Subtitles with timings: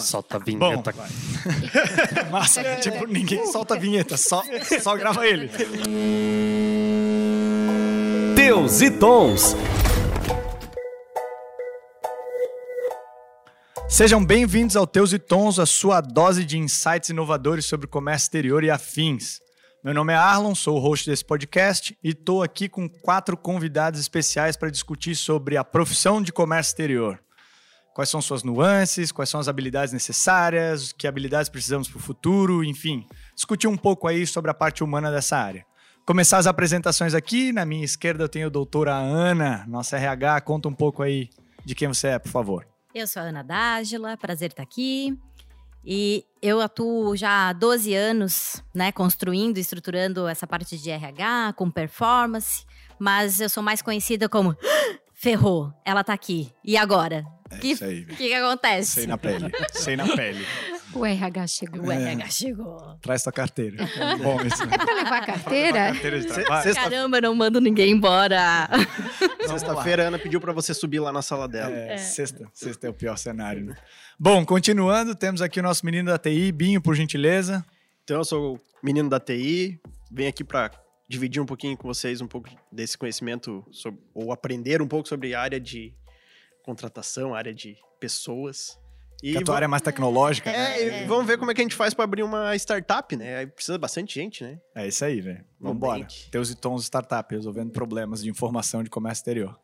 [0.00, 0.92] Solta a vinheta.
[0.92, 1.04] Bom,
[2.30, 4.42] Massa, tipo, ninguém solta a vinheta, só,
[4.80, 5.50] só grava ele.
[8.34, 9.56] Teus e Tons.
[13.88, 18.64] Sejam bem-vindos ao Teus e Tons, a sua dose de insights inovadores sobre comércio exterior
[18.64, 19.40] e afins.
[19.84, 24.00] Meu nome é Arlon, sou o host desse podcast e estou aqui com quatro convidados
[24.00, 27.23] especiais para discutir sobre a profissão de comércio exterior.
[27.94, 32.64] Quais são suas nuances, quais são as habilidades necessárias, que habilidades precisamos para o futuro,
[32.64, 33.06] enfim,
[33.36, 35.64] discutir um pouco aí sobre a parte humana dessa área.
[36.04, 40.68] Começar as apresentações aqui, na minha esquerda eu tenho a doutora Ana, nossa RH, conta
[40.68, 41.30] um pouco aí
[41.64, 42.66] de quem você é, por favor.
[42.92, 45.16] Eu sou a Ana Dágila, prazer estar aqui.
[45.84, 51.70] E eu atuo já há 12 anos, né, construindo estruturando essa parte de RH, com
[51.70, 52.64] performance,
[52.98, 54.56] mas eu sou mais conhecida como
[55.14, 56.50] ferrou, ela tá aqui.
[56.64, 57.24] E agora?
[57.56, 58.90] É que, isso aí, O que, que acontece?
[58.90, 60.44] Sei na pele, sei na pele.
[60.92, 61.82] O RH chegou.
[61.82, 62.98] O RH chegou.
[63.02, 63.82] Traz tua carteira.
[63.82, 64.74] É bom isso, né?
[64.74, 65.78] É pra levar a carteira?
[65.92, 66.62] Carteira de trabalho.
[66.62, 68.68] Sexta- Caramba, não mando ninguém embora.
[69.46, 71.74] Sexta-feira a Ana pediu pra você subir lá na sala dela.
[71.74, 72.48] É, sexta.
[72.52, 73.74] Sexta é o pior cenário, né?
[74.18, 77.64] Bom, continuando, temos aqui o nosso menino da TI, Binho, por gentileza.
[78.04, 79.80] Então eu sou o menino da TI,
[80.12, 80.70] venho aqui pra
[81.08, 85.34] dividir um pouquinho com vocês um pouco desse conhecimento sobre, ou aprender um pouco sobre
[85.34, 85.92] a área de
[86.64, 88.78] contratação, área de pessoas.
[89.22, 90.80] E Que a tua va- área é mais tecnológica, né?
[90.80, 93.36] é, e vamos ver como é que a gente faz pra abrir uma startup, né?
[93.38, 94.58] Aí precisa bastante gente, né?
[94.74, 95.44] É isso aí, velho.
[95.60, 95.98] Vambora.
[96.00, 96.30] Nubank.
[96.30, 99.58] Teus e Tons Startup, resolvendo problemas de informação de comércio exterior.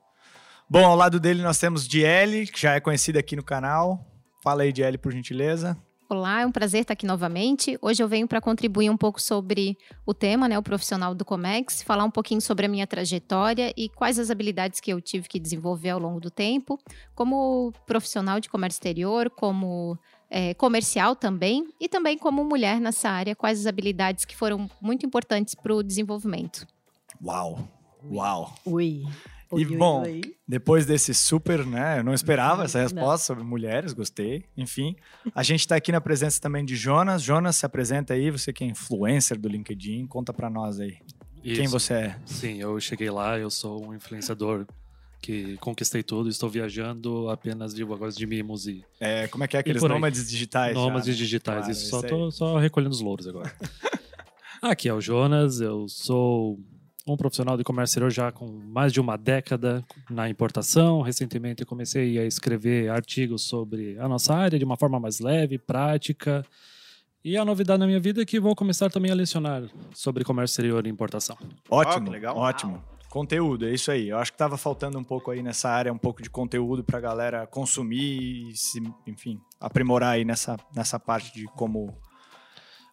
[0.68, 4.06] Bom, ao lado dele nós temos Diele, que já é conhecida aqui no canal.
[4.42, 5.76] Fala aí, Diele, por gentileza.
[6.12, 7.78] Olá, é um prazer estar aqui novamente.
[7.80, 11.84] Hoje eu venho para contribuir um pouco sobre o tema, né, o profissional do Comex,
[11.84, 15.38] falar um pouquinho sobre a minha trajetória e quais as habilidades que eu tive que
[15.38, 16.80] desenvolver ao longo do tempo,
[17.14, 19.96] como profissional de comércio exterior, como
[20.28, 25.06] eh, comercial também, e também como mulher nessa área, quais as habilidades que foram muito
[25.06, 26.66] importantes para o desenvolvimento.
[27.24, 27.60] Uau!
[28.02, 28.52] Uau!
[28.66, 29.04] Ui.
[29.56, 30.04] E bom,
[30.46, 31.98] depois desse super, né?
[31.98, 34.44] Eu não esperava essa resposta sobre mulheres, gostei.
[34.56, 34.94] Enfim,
[35.34, 37.22] a gente está aqui na presença também de Jonas.
[37.22, 40.98] Jonas, se apresenta aí, você que é influencer do LinkedIn, conta para nós aí.
[41.42, 41.72] Quem Isso.
[41.72, 42.18] você é?
[42.24, 44.66] Sim, eu cheguei lá, eu sou um influenciador
[45.22, 49.56] que conquistei tudo, estou viajando, apenas vivo agora de mimos e É, como é que
[49.56, 50.74] é aqueles nômades digitais?
[50.74, 51.14] nômades né?
[51.14, 51.58] digitais.
[51.58, 53.52] Claro, Isso, só tô só recolhendo os louros agora.
[54.62, 56.58] Aqui é o Jonas, eu sou
[57.12, 61.02] um profissional de comércio exterior já com mais de uma década na importação.
[61.02, 65.58] Recentemente eu comecei a escrever artigos sobre a nossa área de uma forma mais leve,
[65.58, 66.44] prática.
[67.22, 69.62] E a novidade na minha vida é que vou começar também a lecionar
[69.92, 71.36] sobre comércio exterior e importação.
[71.68, 72.36] Ótimo, legal.
[72.36, 72.82] ótimo.
[73.10, 74.08] Conteúdo, é isso aí.
[74.08, 77.00] Eu acho que tava faltando um pouco aí nessa área, um pouco de conteúdo pra
[77.00, 81.92] galera consumir e, se, enfim, aprimorar aí nessa, nessa parte de como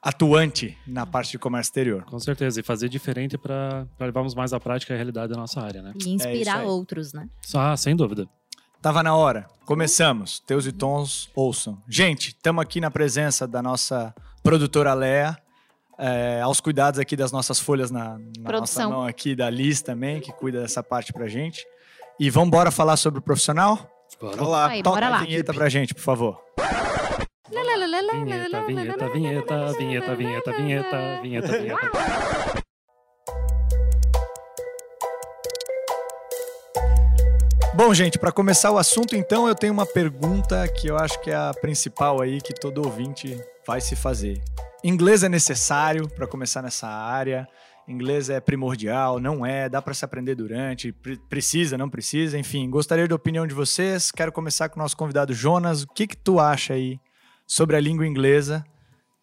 [0.01, 2.03] atuante na parte de comércio exterior.
[2.05, 5.81] Com certeza, e fazer diferente para levarmos mais à prática a realidade da nossa área,
[5.81, 5.93] né?
[6.05, 6.65] E inspirar aí.
[6.65, 7.27] outros, né?
[7.53, 8.27] Ah, sem dúvida.
[8.81, 9.47] Tava na hora.
[9.65, 10.39] Começamos.
[10.39, 11.81] Teus e Tons, ouçam.
[11.89, 14.13] Gente, estamos aqui na presença da nossa
[14.43, 15.35] produtora Lea,
[15.97, 18.91] é, aos cuidados aqui das nossas folhas na, na nossa Produção.
[18.91, 21.65] mão aqui, da Liz também, que cuida dessa parte pra gente.
[22.19, 23.77] E vamos embora falar sobre o profissional?
[24.21, 24.67] Bora Bora lá.
[24.69, 25.23] Aí, Toca bora a lá.
[25.23, 26.39] vinheta pra gente, por favor.
[27.99, 30.15] Vinheta, vinheta, vinheta, vinheta, vinheta,
[30.53, 31.91] vinheta, vinheta, vinheta.
[37.73, 41.31] Bom, gente, para começar o assunto, então, eu tenho uma pergunta que eu acho que
[41.31, 44.43] é a principal aí que todo ouvinte vai se fazer.
[44.83, 47.47] Inglês é necessário para começar nessa área?
[47.87, 49.19] Inglês é primordial?
[49.19, 49.67] Não é?
[49.67, 50.91] Dá para se aprender durante?
[50.91, 51.79] Pre- precisa?
[51.79, 52.37] Não precisa?
[52.37, 54.11] Enfim, gostaria da opinião de vocês.
[54.11, 55.81] Quero começar com o nosso convidado Jonas.
[55.81, 56.99] O que que tu acha aí
[57.47, 58.63] sobre a língua inglesa,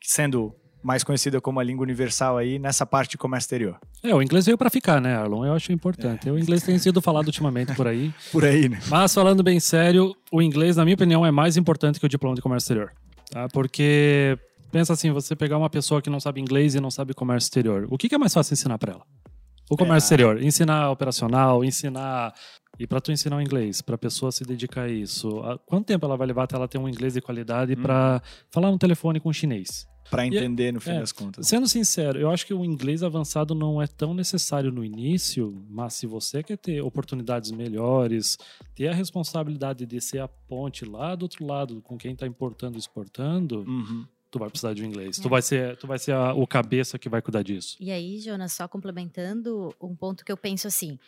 [0.03, 0.53] sendo
[0.83, 3.79] mais conhecida como a língua universal aí nessa parte de comércio exterior?
[4.03, 5.45] É, o inglês veio para ficar, né, Arlon?
[5.47, 6.29] Eu acho importante.
[6.31, 8.13] O inglês tem sido falado ultimamente por aí.
[8.33, 8.79] Por aí, né?
[8.89, 12.35] Mas falando bem sério, o inglês, na minha opinião, é mais importante que o diploma
[12.37, 12.93] de comércio exterior.
[13.31, 13.49] Tá?
[13.49, 14.39] Porque,
[14.71, 17.87] pensa assim, você pegar uma pessoa que não sabe inglês e não sabe comércio exterior,
[17.91, 19.03] o que que é mais fácil ensinar para ela?
[19.71, 20.07] O comércio É.
[20.07, 20.43] exterior.
[20.43, 22.35] Ensinar operacional, ensinar...
[22.79, 25.87] E para tu ensinar o inglês, para a pessoa se dedicar a isso, a- quanto
[25.87, 29.21] tempo ela vai levar até ela ter um inglês de qualidade para falar no telefone
[29.21, 29.87] com um chinês?
[30.11, 31.47] Para entender no fim é, das contas.
[31.49, 35.95] Sendo sincero, eu acho que o inglês avançado não é tão necessário no início, mas
[35.95, 38.37] se você quer ter oportunidades melhores,
[38.75, 42.77] ter a responsabilidade de ser a ponte lá do outro lado com quem está importando
[42.77, 44.05] e exportando, Uhum.
[44.31, 45.17] tu vai precisar de um inglês.
[45.19, 45.31] Tu É.
[45.31, 47.75] vai ser, tu vai ser a- o cabeça que vai cuidar disso.
[47.81, 50.99] E aí, Jonas, só complementando um ponto que eu penso assim: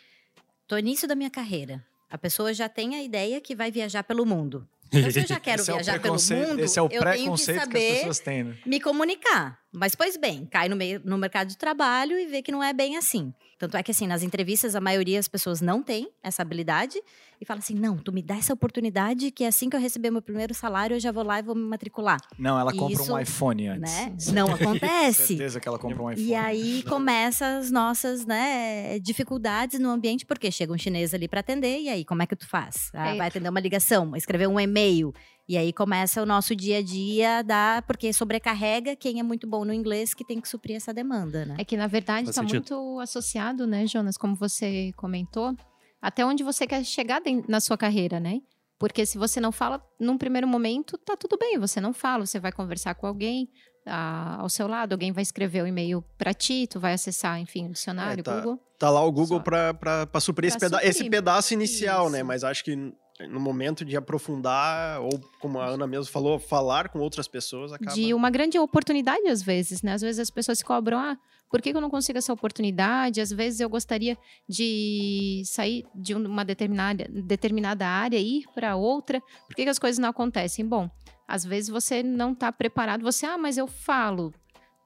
[0.67, 1.83] tô início da minha carreira.
[2.09, 4.67] A pessoa já tem a ideia que vai viajar pelo mundo.
[4.89, 6.89] Então, se eu já quero esse é viajar pelo preconceito- mundo, Esse é o eu
[6.89, 8.57] tenho que preconceito que, as saber pessoas têm, né?
[8.65, 9.59] me comunicar.
[9.71, 12.73] Mas, pois bem, cai no, meio, no mercado de trabalho e vê que não é
[12.73, 13.33] bem assim.
[13.59, 17.01] Tanto é que, assim, nas entrevistas, a maioria das pessoas não tem essa habilidade
[17.41, 20.21] e fala assim: não, tu me dá essa oportunidade que assim que eu receber meu
[20.21, 22.19] primeiro salário, eu já vou lá e vou me matricular.
[22.37, 24.27] Não, ela compra Isso, um iPhone antes.
[24.27, 24.33] Né?
[24.33, 25.27] Não acontece.
[25.27, 26.27] Certeza que ela compra um iPhone.
[26.27, 31.39] E aí começa as nossas né, dificuldades no ambiente, porque chega um chinês ali para
[31.39, 32.89] atender, e aí como é que tu faz?
[32.93, 33.17] Ah, É.
[33.17, 35.13] vai atender uma ligação, escrever um e-mail.
[35.49, 37.81] E aí começa o nosso dia a dia da.
[37.87, 41.55] Porque sobrecarrega quem é muito bom no inglês que tem que suprir essa demanda, né?
[41.57, 45.55] É que, na verdade, está muito associado, né, Jonas, como você comentou,
[46.01, 48.41] até onde você quer chegar na sua carreira, né?
[48.77, 52.39] Porque se você não fala, num primeiro momento, tá tudo bem, você não fala, você
[52.39, 53.49] vai conversar com alguém
[53.87, 57.67] ah, ao seu lado, alguém vai escrever o e-mail para ti, tu vai acessar, enfim,
[57.67, 58.35] o dicionário, É, tá.
[58.35, 58.59] Google.
[58.77, 59.43] Tá lá o Google Só.
[59.43, 60.89] pra, pra, suprir esse, Pra peda suprir.
[60.91, 62.19] esse pedaço inicial, né?
[62.19, 62.27] Isso.
[62.27, 62.93] Mas acho que
[63.29, 67.91] no momento de aprofundar, ou como a Ana mesmo falou, falar com outras pessoas, acaba...
[67.95, 69.93] de uma grande oportunidade às vezes, né?
[69.93, 71.17] Às vezes as pessoas se cobram, ah,
[71.49, 73.19] por que eu não consigo essa oportunidade?
[73.21, 74.17] Às vezes eu gostaria
[74.47, 79.21] de sair de um- uma determinada, determinada área e ir para outra.
[79.47, 80.65] Por que, que as coisas não acontecem?
[80.65, 80.89] Bom,
[81.27, 84.33] às vezes você não está preparado, você, ah, mas eu falo.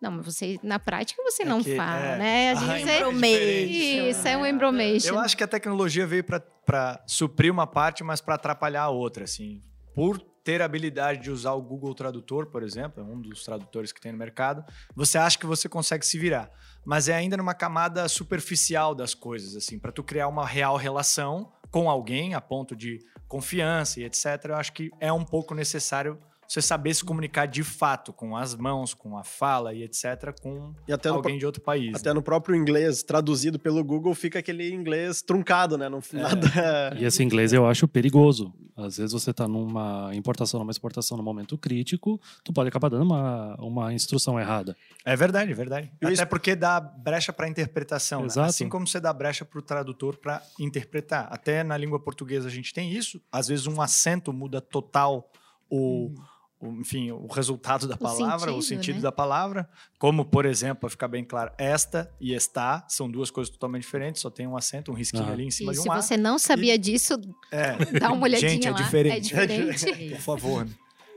[0.01, 2.17] Não, mas você, na prática, você É não que- fala, é.
[2.17, 2.49] né?
[2.49, 4.09] A Ah, gente é diferente.
[4.09, 5.09] Isso, é um embromation.
[5.09, 9.25] Eu acho que a tecnologia veio para suprir uma parte, mas para atrapalhar a outra,
[9.25, 9.61] assim.
[9.93, 13.91] Por ter a habilidade de usar o Google Tradutor, por exemplo, é um dos tradutores
[13.91, 14.65] que tem no mercado,
[14.95, 16.49] você acha que você consegue se virar.
[16.83, 21.51] Mas é ainda numa camada superficial das coisas, assim, para tu criar uma real relação
[21.69, 24.25] com alguém a ponto de confiança e etc.
[24.45, 26.17] Eu acho que é um pouco necessário
[26.51, 30.73] você saber se comunicar de fato com as mãos, com a fala e etc, com
[30.87, 31.95] E até no, alguém de outro país.
[31.95, 35.87] até no próprio inglês, traduzido pelo Google, fica aquele inglês truncado, né?
[35.87, 36.17] Não, É.
[36.17, 36.47] nada...
[36.99, 38.53] E esse inglês eu acho perigoso.
[38.75, 43.03] Às vezes você está numa importação, numa exportação num momento crítico, tu pode acabar dando
[43.03, 44.75] uma, uma instrução errada.
[45.05, 45.91] É verdade, é verdade.
[46.01, 48.21] Eu Até es- porque dá brecha para interpretação.
[48.21, 48.25] né?
[48.27, 48.49] Exato.
[48.49, 51.27] Assim como você dá brecha para o tradutor para interpretar.
[51.31, 53.21] Até na língua portuguesa a gente tem isso.
[53.31, 55.29] Às vezes um acento muda total
[55.69, 56.13] o, o-
[56.63, 59.01] enfim, o resultado da palavra, o sentido, sentido né?
[59.01, 59.67] da palavra.
[59.97, 64.21] Como, por exemplo, para ficar bem claro, esta e está são duas coisas totalmente diferentes.
[64.21, 65.33] Só tem um acento, um risquinho Aham.
[65.33, 66.01] ali em cima E de se um A.
[66.01, 67.19] você não sabia disso,
[67.51, 67.75] É.
[67.99, 68.77] dá uma olhadinha Gente, é lá.
[68.77, 69.15] diferente.
[69.15, 70.09] É diferente.
[70.15, 70.65] Por favor.
[70.65, 70.71] né?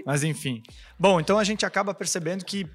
[0.07, 0.63] Mas enfim.
[0.99, 2.67] Bom, então a gente acaba percebendo que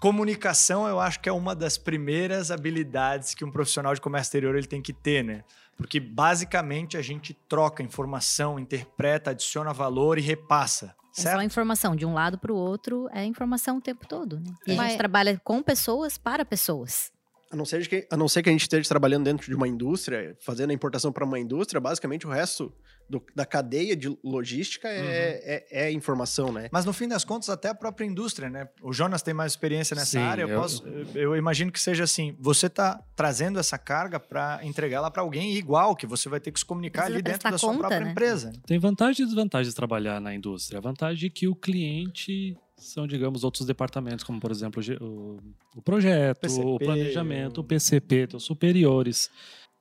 [0.00, 4.54] comunicação eu acho que é uma das primeiras habilidades que um profissional de comércio exterior
[4.56, 5.42] ele tem que ter, né?
[5.76, 10.94] Porque basicamente a gente troca informação, interpreta, adiciona valor e repassa.
[11.16, 11.42] É só Certo?
[11.42, 14.38] informação de um lado para o outro, é informação o tempo todo.
[14.38, 14.52] Né?
[14.66, 17.10] E a Mas- gente trabalha com pessoas para pessoas.
[17.50, 19.68] A não, ser que, a não ser que a gente esteja trabalhando dentro de uma
[19.68, 22.72] indústria, fazendo a importação para uma indústria, basicamente o resto
[23.08, 25.06] do- da cadeia de logística é, Uhum.
[25.08, 26.68] é, é informação, né?
[26.72, 28.68] Mas no fim das contas, até a própria indústria, né?
[28.82, 30.42] O Jonas tem mais experiência nessa Sim, área.
[30.42, 35.10] Eu, eu- posso- eu imagino que seja assim: você está trazendo essa carga para entregá-la
[35.10, 37.80] para alguém igual, que você vai ter que se comunicar ali dentro da sua conta,
[37.80, 38.10] própria né?
[38.10, 38.52] empresa.
[38.66, 40.78] Tem vantagem e desvantagem de trabalhar na indústria.
[40.78, 45.38] A vantagem é que o cliente são, digamos, outros departamentos, como, por exemplo, o
[45.76, 49.30] o, projeto, PCP, o planejamento, o PCP, teus superiores.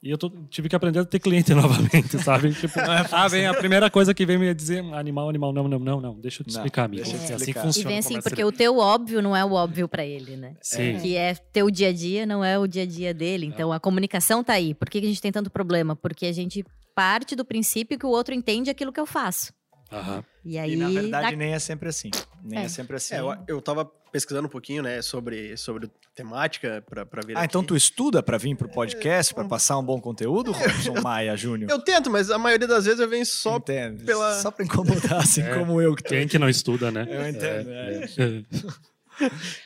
[0.06, 2.54] E eu tô- tive que aprender a ter cliente novamente, sabe?
[2.54, 2.76] Tipo,
[3.12, 6.20] ah, vem a primeira coisa que vem me dizer, animal, animal, não, não, não, não,
[6.20, 7.02] deixa eu te Não, explicar, amigo.
[7.04, 7.60] deixa eu te É assim que explicar.
[7.62, 7.88] E funciona.
[7.88, 10.54] vem o assim, comércio porque o teu óbvio não é o óbvio para ele, né?
[10.62, 11.00] Sim.
[11.00, 13.48] Que é teu dia a dia, não é o dia a dia dele.
[13.48, 14.76] Então a comunicação tá aí.
[14.76, 15.96] Por que a gente tem tanto problema?
[15.96, 16.64] Porque a gente
[16.96, 19.52] parte do princípio que o outro entende aquilo que eu faço.
[19.92, 20.24] Aham.
[20.44, 22.12] E aí E na verdade dá- nem é sempre assim.
[22.48, 22.70] Nem é, É.
[22.70, 23.16] sempre assim.
[23.16, 27.48] É, eu, eu tava pesquisando um pouquinho, né, sobre, sobre temática para vir Ah, aqui.
[27.48, 31.70] então tu estuda para vir pro podcast, para passar um bom conteúdo, Robson Maia Júnior?
[31.70, 33.58] Eu tento, mas a maioria das vezes eu venho só...
[33.58, 34.06] entendo.
[34.06, 35.58] pela- Só para incomodar, assim É.
[35.58, 36.10] como eu que tô.
[36.10, 37.06] Quem que não estuda, né?
[37.10, 38.46] Eu entendo.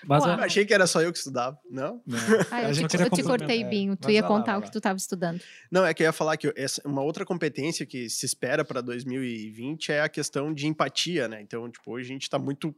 [0.06, 1.58] Mas Achei que era só eu que estudava.
[1.70, 2.02] Não?
[2.52, 3.64] Ah, A eu, gente te, eu te cortei.
[3.64, 3.96] Binho.
[3.96, 4.66] Tu Mas ia lá, contar vai o lá.
[4.66, 5.42] que tu estava estudando.
[5.72, 8.82] Não, é que eu ia falar que essa, uma outra competência que se espera para
[8.82, 11.42] 2020 é a questão de empatia, né?
[11.42, 12.74] Então, tipo, hoje a gente tá muito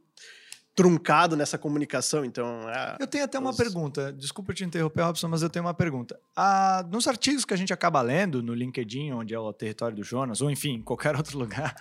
[0.74, 2.66] truncado nessa comunicação, então...
[2.70, 4.10] é- Eu tenho até uma Os- pergunta.
[4.10, 6.18] Desculpa te interromper, Robson, mas eu tenho uma pergunta.
[6.34, 10.02] Ah, nos artigos que a gente acaba lendo no LinkedIn, onde é o território do
[10.02, 11.74] Jonas, ou enfim, em qualquer outro lugar,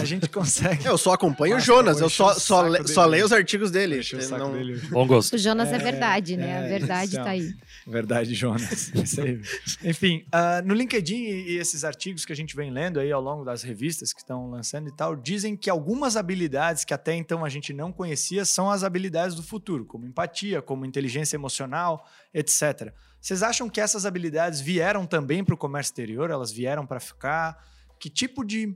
[0.00, 0.86] a gente consegue.
[0.86, 3.70] Eu só acompanho Nossa, o Jonas, eu eu só, só, le- só leio os artigos
[3.70, 3.98] dele.
[4.00, 4.76] Enche o saco Não- dele.
[4.90, 5.34] bom gosto.
[5.34, 6.48] O Jonas é, É, verdade, né?
[6.50, 7.24] é, a verdade então.
[7.24, 7.54] tá aí.
[7.86, 8.92] Verdade, Jonas.
[8.94, 9.40] Isso aí.
[9.82, 13.20] Enfim, ah, no LinkedIn e e esses artigos que a gente vem lendo aí ao
[13.20, 17.44] longo das revistas que estão lançando e tal, dizem que algumas habilidades que até então
[17.44, 22.92] a gente não conhecia são as habilidades do futuro, como empatia, como inteligência emocional, etc.
[23.20, 26.30] Vocês acham que essas habilidades vieram também para o comércio exterior?
[26.30, 27.56] Elas vieram para ficar?
[27.98, 28.74] Que tipo de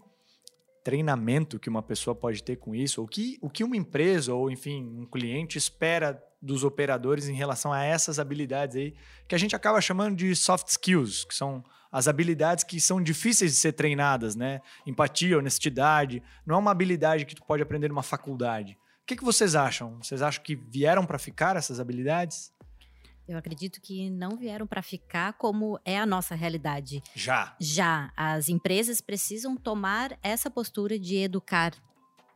[0.82, 3.02] treinamento que uma pessoa pode ter com isso?
[3.02, 7.72] O que, o que uma empresa ou, enfim, um cliente espera dos operadores em relação
[7.72, 8.94] a essas habilidades aí,
[9.28, 13.52] que a gente acaba chamando de soft skills, que são as habilidades que são difíceis
[13.52, 14.60] de ser treinadas, né?
[14.86, 18.78] Empatia, honestidade, não é uma habilidade que tu pode aprender numa faculdade.
[19.02, 19.98] O que, que vocês acham?
[20.00, 22.52] Vocês acham que vieram para ficar essas habilidades?
[23.30, 27.00] Eu acredito que não vieram para ficar como é a nossa realidade.
[27.14, 27.54] Já.
[27.60, 31.72] Já as empresas precisam tomar essa postura de educar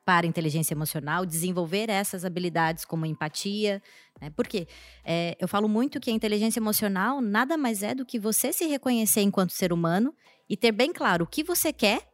[0.04, 3.82] para a inteligência emocional, desenvolver essas habilidades como empatia.
[4.20, 4.30] Né?
[4.36, 4.68] Porque
[5.04, 8.66] é, eu falo muito que a inteligência emocional nada mais é do que você se
[8.66, 10.14] reconhecer enquanto ser humano
[10.48, 12.06] e ter bem claro o que você quer,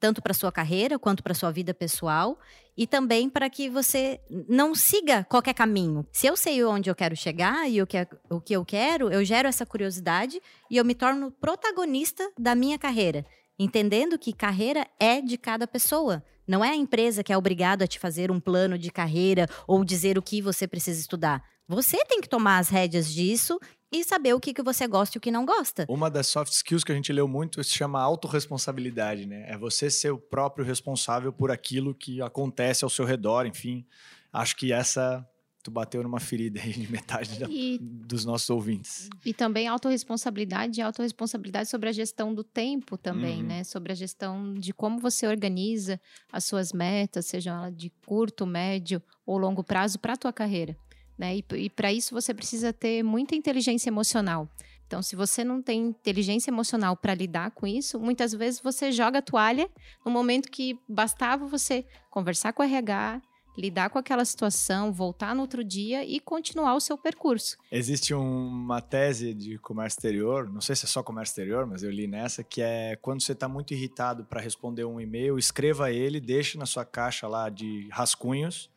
[0.00, 2.38] tanto para sua carreira quanto para sua vida pessoal,
[2.76, 6.06] e também para que você não siga qualquer caminho.
[6.12, 9.24] Se eu sei onde eu quero chegar e o que, o que eu quero, eu
[9.24, 10.40] gero essa curiosidade
[10.70, 13.26] e eu me torno protagonista da minha carreira
[13.58, 16.22] entendendo que carreira é de cada pessoa.
[16.46, 19.84] Não é a empresa que é obrigada a te fazer um plano de carreira ou
[19.84, 21.42] dizer o que você precisa estudar.
[21.66, 23.58] Você tem que tomar as rédeas disso
[23.90, 25.86] e saber o que, que você gosta e o que não gosta.
[25.88, 29.44] Uma das soft skills que a gente leu muito se chama autorresponsabilidade, né?
[29.48, 33.86] É você ser o próprio responsável por aquilo que acontece ao seu redor, enfim.
[34.32, 35.26] Acho que essa
[35.62, 39.10] tu bateu numa ferida aí de metade da, E- dos nossos ouvintes.
[39.26, 43.48] E também autorresponsabilidade e autorresponsabilidade sobre a gestão do tempo também, Uhum.
[43.48, 43.64] né?
[43.64, 46.00] Sobre a gestão de como você organiza
[46.32, 50.76] as suas metas, sejam elas de curto, médio ou longo prazo para a tua carreira,
[51.18, 51.36] né?
[51.36, 54.48] E, e para isso você precisa ter muita inteligência emocional.
[54.86, 59.18] Então, se você não tem inteligência emocional para lidar com isso, muitas vezes você joga
[59.18, 59.68] a toalha
[60.02, 63.20] no momento que bastava você conversar com o RH,
[63.58, 67.58] lidar com aquela situação, voltar no outro dia e continuar o seu percurso.
[67.72, 71.90] Existe uma tese de comércio exterior, não sei se é só comércio exterior, mas eu
[71.90, 76.20] li nessa, que é quando você está muito irritado para responder um e-mail, escreva ele,
[76.20, 78.70] deixe na sua caixa lá de rascunhos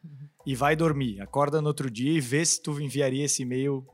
[0.46, 1.22] e vai dormir.
[1.22, 3.86] Acorda no outro dia e vê se tu enviaria esse e-mail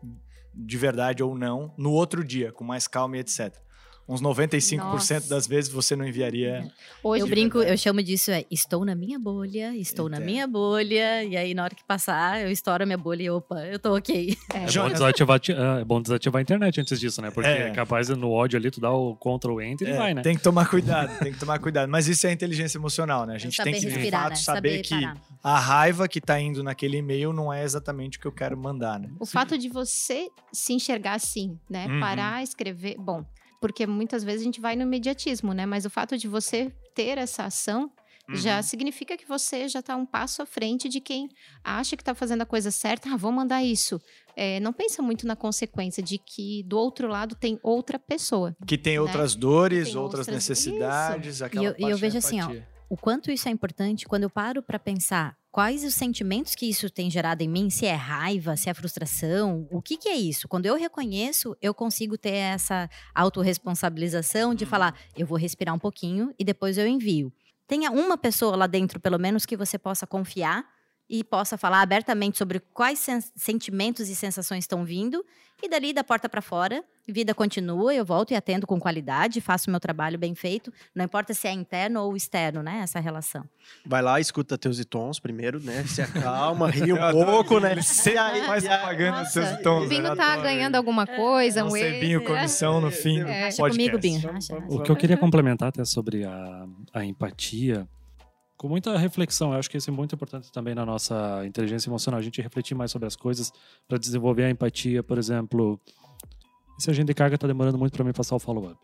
[0.54, 3.67] de verdade ou não no outro dia, com mais calma e etc.
[4.08, 5.20] Uns 95% Nossa.
[5.28, 6.66] das vezes você não enviaria.
[7.04, 10.26] Hoje, eu brinco, eu chamo disso é estou na minha bolha, estou na Entendo.
[10.26, 13.66] minha bolha, e aí na hora que passar, eu estouro a minha bolha e opa,
[13.66, 14.38] eu tô ok.
[14.54, 17.32] é, É bom, desativar, ti- é bom desativar a internet antes disso, né?
[17.32, 17.68] Porque É.
[17.68, 20.22] é capaz no ódio ali, tu dá o Ctrl Enter e É, vai, né?
[20.22, 21.90] Tem que tomar cuidado, tem que tomar cuidado.
[21.90, 23.36] Mas isso é inteligência emocional, né?
[23.36, 24.36] A gente saber tem que, de fato, né?
[24.38, 25.18] saber, que parar.
[25.44, 28.98] a raiva que tá indo naquele e-mail não é exatamente o que eu quero mandar,
[29.00, 29.10] né?
[29.20, 31.88] O fato de você se enxergar assim, né?
[31.88, 32.00] Uhum.
[32.00, 32.96] Parar, escrever.
[32.98, 33.26] Bom,
[33.60, 35.66] porque muitas vezes a gente vai no imediatismo, né?
[35.66, 37.92] Mas o fato de você ter essa ação
[38.30, 38.36] Uhum.
[38.36, 41.30] já significa que você já está um passo à frente de quem
[41.64, 43.10] acha que está fazendo a coisa certa.
[43.10, 44.02] Ah, vou mandar isso.
[44.36, 48.54] É, não pensa muito na consequência de que do outro lado tem outra pessoa.
[48.68, 49.00] Que tem né?
[49.02, 52.50] outras dores, Tem outras outras- necessidades, aquela E eu- e eu vejo assim, ó.
[52.90, 56.90] O quanto isso é importante quando eu paro para pensar quais os sentimentos que isso
[56.90, 60.48] tem gerado em mim, se é raiva, se é frustração, o que que é isso?
[60.48, 66.34] Quando eu reconheço, eu consigo ter essa autorresponsabilização de falar, eu vou respirar um pouquinho
[66.40, 67.34] e depois eu envio.
[67.68, 70.64] Tenha uma pessoa lá dentro, pelo menos, que você possa confiar
[71.10, 75.24] e possa falar abertamente sobre quais sen- sentimentos e sensações estão vindo
[75.64, 79.72] e dali da porta para fora, vida continua, eu volto e atendo com qualidade, faço
[79.72, 83.44] meu trabalho bem feito, não importa se é interno ou externo, né, essa relação.
[83.84, 85.84] Vai lá, escuta teus e tons primeiro, né?
[85.88, 87.82] Se acalma, ri um pouco, né?
[87.82, 89.86] sempre aí- faz aí- propaganda dos seus tons.
[89.86, 91.94] o Binho eu tá adoro ganhando alguma coisa, um Um extra.
[91.94, 93.50] cebinho, comissão no fim do É.
[93.50, 93.72] Podcast.
[93.72, 94.30] comigo, Binho.
[94.30, 94.56] Acha.
[94.70, 97.88] O que eu queria complementar até sobre a, a empatia,
[98.58, 102.20] com muita reflexão, eu acho que isso é muito importante também na nossa inteligência emocional,
[102.20, 103.52] a gente refletir mais sobre as coisas
[103.88, 105.80] para desenvolver a empatia, por exemplo,
[106.80, 108.78] esse agente de carga está demorando muito para me passar o follow-up.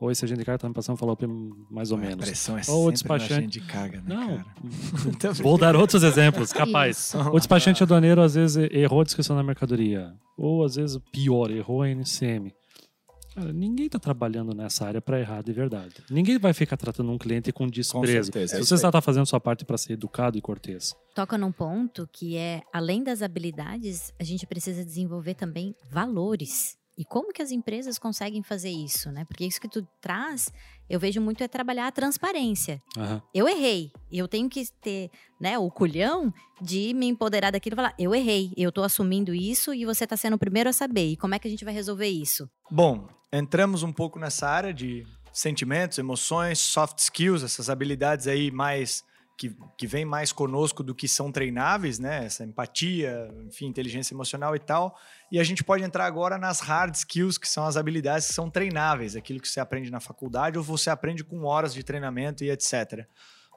[0.00, 1.26] Ou esse agente de carga está me passando o follow-up
[1.70, 2.24] mais ou A menos.
[2.24, 3.58] pressão é Ou o despachante.
[3.58, 4.46] gente caga, né, Não, cara?
[5.08, 6.96] Então, vou dar outros exemplos, capaz.
[6.98, 7.18] Isso.
[7.18, 10.14] O despachante aduaneiro às vezes errou a descrição da mercadoria.
[10.36, 12.54] Ou às vezes, pior, errou a NCM.
[13.38, 15.94] Cara, ninguém tá trabalhando nessa área para errar de verdade.
[16.10, 18.32] Ninguém vai ficar tratando um cliente com Com desprezo.
[18.32, 18.56] certeza.
[18.56, 20.94] é Se você só tá fazendo sua parte para ser educado e cortês.
[21.14, 26.77] Toca num ponto que é, além das habilidades, a gente precisa desenvolver também valores.
[26.98, 29.24] E como que as empresas conseguem fazer isso, né?
[29.24, 30.52] Porque isso que tu traz,
[30.90, 32.82] eu vejo muito é trabalhar a transparência.
[32.96, 33.22] Aham.
[33.32, 33.92] Eu errei.
[34.10, 35.08] Eu tenho que ter,
[35.40, 39.72] né, o culhão de me empoderar daquilo e falar, eu errei, eu tô assumindo isso
[39.72, 41.12] e você tá sendo o primeiro a saber.
[41.12, 42.50] E como é que a gente vai resolver isso?
[42.68, 49.04] Bom, entramos um pouco nessa área de sentimentos, emoções, soft skills, essas habilidades aí mais
[49.38, 52.24] que, que vêm mais conosco do que são treináveis, né?
[52.24, 54.98] Essa empatia, enfim, inteligência emocional e tal.
[55.30, 58.48] E a gente pode entrar agora nas hard skills, que são as habilidades que são
[58.48, 62.50] treináveis, aquilo que você aprende na faculdade ou você aprende com horas de treinamento e
[62.50, 63.06] etc.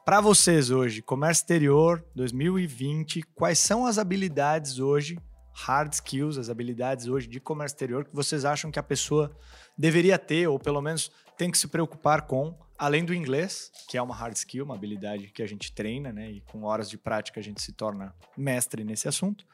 [0.04, 5.18] Para vocês hoje, comércio exterior 2020, quais são as habilidades hoje,
[5.54, 9.34] hard skills, as habilidades hoje de comércio exterior que vocês acham que a pessoa
[9.78, 14.02] deveria ter ou pelo menos tem que se preocupar com, além do inglês, que é
[14.02, 17.40] uma hard skill, uma habilidade que a gente treina, né, e com horas de prática
[17.40, 19.46] a gente se torna mestre nesse assunto,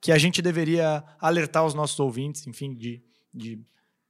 [0.00, 3.02] que a gente deveria alertar os nossos ouvintes, enfim, de,
[3.32, 3.60] de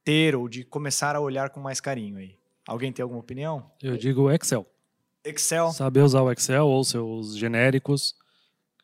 [0.03, 2.35] ter ou de começar a olhar com mais carinho aí.
[2.67, 3.71] Alguém tem alguma opinião?
[3.81, 4.65] Eu digo Excel.
[5.23, 5.71] Excel.
[5.71, 8.15] Saber usar o Excel ou seus genéricos.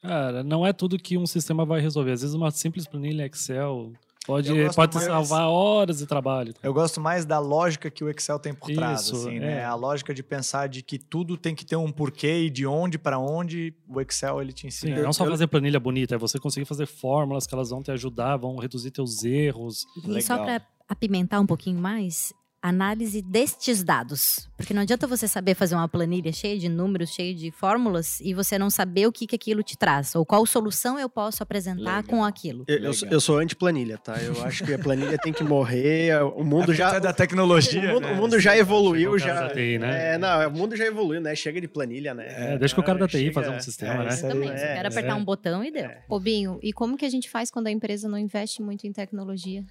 [0.01, 2.11] Cara, não é tudo que um sistema vai resolver.
[2.11, 3.93] Às vezes uma simples planilha Excel
[4.25, 6.53] pode, pode mais- salvar horas de trabalho.
[6.63, 9.39] Eu gosto mais da lógica que o Excel tem por trás, Isso, assim, é.
[9.39, 9.65] né?
[9.65, 12.97] A lógica de pensar de que tudo tem que ter um porquê e de onde
[12.97, 15.01] para onde o Excel ele te Sim, ensina.
[15.01, 18.37] não só fazer planilha bonita, é você conseguir fazer fórmulas que elas vão te ajudar,
[18.37, 19.85] vão reduzir teus erros.
[19.97, 20.45] E só Legal.
[20.45, 22.33] para apimentar um pouquinho mais,
[22.67, 24.49] análise destes dados.
[24.57, 28.33] Porque não adianta você saber fazer uma planilha cheia de números, cheia de fórmulas, e
[28.33, 31.97] você não saber o que, que aquilo te traz, ou qual solução eu posso apresentar
[31.97, 32.03] Legal.
[32.03, 32.63] com aquilo.
[32.67, 34.15] Eu, eu sou, eu sou anti-planilha, tá?
[34.21, 36.15] Eu acho que a planilha tem que morrer.
[36.35, 36.95] O mundo É já.
[36.95, 37.81] é da tecnologia.
[37.91, 38.13] o mundo, né?
[38.13, 39.41] o mundo já evoluiu, o já.
[39.47, 40.15] da TI, né?
[40.15, 41.35] É, não, o mundo já evoluiu, né?
[41.35, 42.25] Chega de planilha, né?
[42.53, 44.11] É, deixa que o cara da TI chega- fazer um sistema, é, né?
[44.11, 45.13] só É, quero apertar é.
[45.15, 45.89] um botão e deu.
[46.09, 48.91] Ô, Binho, e como que a gente faz quando a empresa não investe muito em
[48.93, 49.63] tecnologia?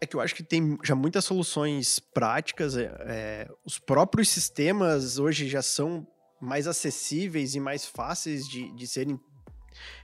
[0.00, 2.76] É que eu acho que tem já muitas soluções práticas.
[2.76, 6.06] é, é, os próprios sistemas hoje já são
[6.40, 9.18] mais acessíveis e mais fáceis de, de serem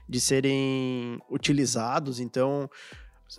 [0.07, 2.19] de serem utilizados.
[2.19, 2.69] Então,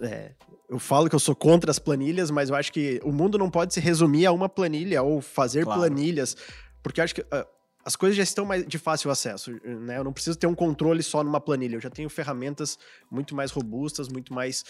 [0.00, 0.32] é,
[0.68, 3.50] eu falo que eu sou contra as planilhas, mas eu acho que o mundo não
[3.50, 5.80] pode se resumir a uma planilha ou fazer Claro.
[5.80, 6.36] planilhas,
[6.82, 7.46] porque eu acho que ah,
[7.84, 9.98] as coisas já estão mais de fácil acesso, né?
[9.98, 11.76] Eu não preciso ter um controle só numa planilha.
[11.76, 12.78] Eu já tenho ferramentas
[13.10, 14.64] muito mais robustas, muito mais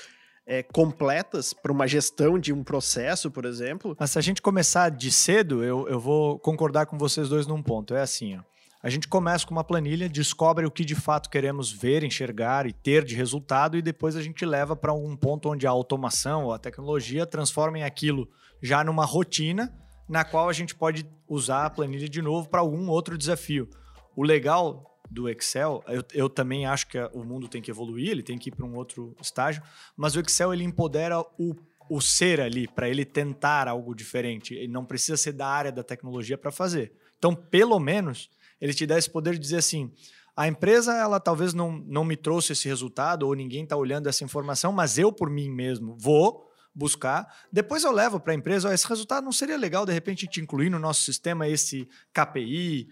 [0.46, 3.96] é, completas para uma gestão de um processo, por exemplo.
[3.98, 7.62] Mas se a gente começar de cedo, eu, eu vou concordar com vocês dois num
[7.62, 7.94] ponto.
[7.94, 8.40] É assim, ó.
[8.82, 12.72] A gente começa com uma planilha, descobre o que de fato queremos ver, enxergar e
[12.74, 16.52] ter de resultado, e depois a gente leva para um ponto onde a automação ou
[16.52, 18.28] a tecnologia transformem aquilo
[18.62, 19.74] já numa rotina,
[20.06, 23.70] na qual a gente pode usar a planilha de novo para algum outro desafio.
[24.14, 28.22] O legal do Excel, eu, eu também acho que o mundo tem que evoluir, ele
[28.22, 29.62] tem que ir para um outro estágio,
[29.96, 31.54] mas o Excel ele empodera o,
[31.88, 34.54] o ser ali para ele tentar algo diferente.
[34.54, 36.92] Ele não precisa ser da área da tecnologia para fazer.
[37.16, 38.28] Então, pelo menos,
[38.60, 39.92] ele te dá esse poder de dizer assim:
[40.36, 44.24] a empresa ela talvez não, não me trouxe esse resultado ou ninguém está olhando essa
[44.24, 47.32] informação, mas eu por mim mesmo vou buscar.
[47.52, 50.40] Depois eu levo para a empresa, ó, esse resultado não seria legal de repente te
[50.40, 52.88] incluir no nosso sistema esse KPI,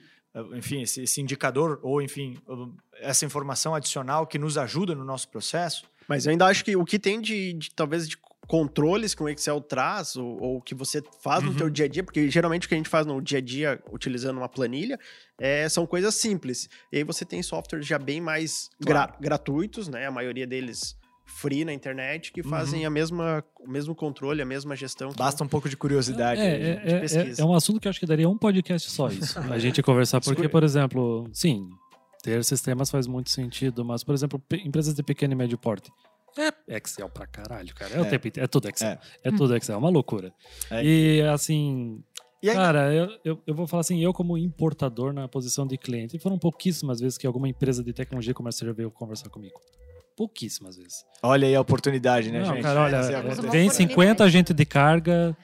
[0.54, 2.38] enfim, esse, esse indicador ou enfim,
[3.00, 5.84] essa informação adicional que nos ajuda no nosso processo.
[6.08, 8.16] Mas eu ainda acho que o que tem de, de, talvez de
[8.48, 11.56] controles que o Excel traz, ou, ou que você faz no Uhum.
[11.56, 13.80] teu dia a dia, porque geralmente o que a gente faz no dia a dia
[13.90, 14.98] utilizando uma planilha
[15.38, 16.68] é, são coisas simples.
[16.90, 19.14] E aí você tem softwares já bem mais gra- Claro.
[19.20, 20.06] gratuitos, né?
[20.06, 22.86] A maioria deles free na internet, que fazem Uhum.
[22.86, 25.12] a mesma, o mesmo controle, a mesma gestão.
[25.16, 26.40] Basta um pouco de curiosidade.
[26.40, 26.88] É, é, gente.
[26.94, 27.42] é- pesquisa.
[27.42, 29.38] é um assunto que eu acho que daria um podcast só isso.
[29.38, 30.20] a gente conversar.
[30.20, 31.68] Porque, por exemplo, sim,
[32.22, 35.90] ter sistemas faz muito sentido, mas, por exemplo, empresas de pequeno e médio porte.
[36.38, 37.94] É Excel pra caralho, cara.
[37.94, 38.08] É, o É.
[38.08, 38.44] tempo inteiro.
[38.44, 38.88] É tudo Excel.
[38.90, 38.98] É.
[39.24, 39.74] É, tudo Excel.
[39.74, 40.32] É uma loucura.
[40.70, 40.82] É.
[40.84, 42.02] E, assim,
[42.42, 45.78] E aí, Cara, eu, eu, eu vou falar assim, eu como importador na posição de
[45.78, 49.54] cliente, foram pouquíssimas vezes que alguma empresa de tecnologia comercial veio conversar comigo.
[50.16, 51.04] Pouquíssimas vezes.
[51.22, 52.62] olha aí a oportunidade, né, Não, gente?
[52.62, 53.74] cara, olha, é a vem oportunidade.
[53.74, 55.36] 50 agentes de carga,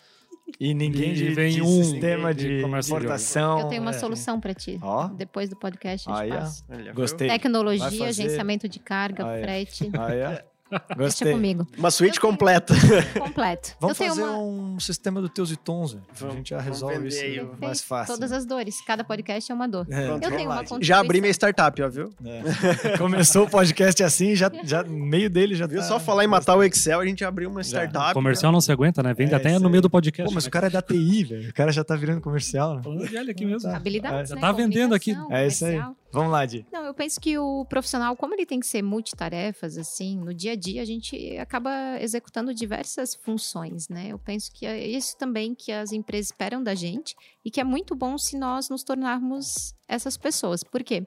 [0.59, 3.61] E ninguém E de, vem de um sistema de de importação.
[3.61, 3.95] Eu tenho uma é.
[3.99, 4.79] solução para ti.
[4.81, 5.09] Ó.
[5.09, 6.37] Depois do podcast eu te Aí, ó.
[6.39, 6.65] passo.
[6.71, 6.95] Olha, viu?
[6.95, 7.29] Gostei.
[7.29, 9.43] Tecnologia, agenciamento de carga, Ah, é.
[9.43, 9.91] frete.
[9.93, 10.23] Aí,
[10.73, 10.79] ó.
[10.79, 11.33] Deixa Gostei.
[11.33, 11.67] comigo.
[11.77, 12.75] Uma suíte completa.
[13.19, 13.75] Completo.
[13.81, 14.39] Vamos eu tenho fazer uma...
[14.39, 16.05] um sistema do teus e tons, velho.
[16.33, 18.15] A gente já resolve isso aí, mais fácil.
[18.15, 18.81] Todas as dores.
[18.87, 19.87] Cada podcast é uma dor.
[19.91, 22.11] É, Pronto, Eu tenho lá, uma Já abri minha startup, ó, viu?
[22.25, 22.97] É.
[22.99, 25.81] Começou o podcast assim, já, já no meio dele já Viu?
[25.81, 25.87] tá...
[25.87, 28.11] Só falar em matar o Excel, a gente abriu uma startup.
[28.11, 29.15] o comercial não se aguenta, né?
[29.15, 30.29] Vende É, até no meio do podcast.
[30.29, 30.49] Pô, mas né?
[30.49, 31.51] o cara é da TI, velho.
[31.51, 32.83] O cara já tá virando comercial, né?
[32.83, 33.69] Falando de ele aqui mesmo.
[33.71, 34.41] Habilidades, Já né?
[34.41, 35.17] tá vendendo aqui.
[35.31, 35.81] É isso aí.
[36.11, 36.67] Vamos lá, Di.
[36.73, 40.53] Não, eu penso que o profissional, como ele tem que ser multitarefas, assim, no dia
[40.53, 44.09] a dia a gente acaba executando diversas funções, né?
[44.09, 47.65] Eu penso que é isso também que as empresas esperam da gente e que é
[47.65, 50.65] muito bom se nós nos tornarmos essas pessoas.
[50.65, 51.07] Por quê?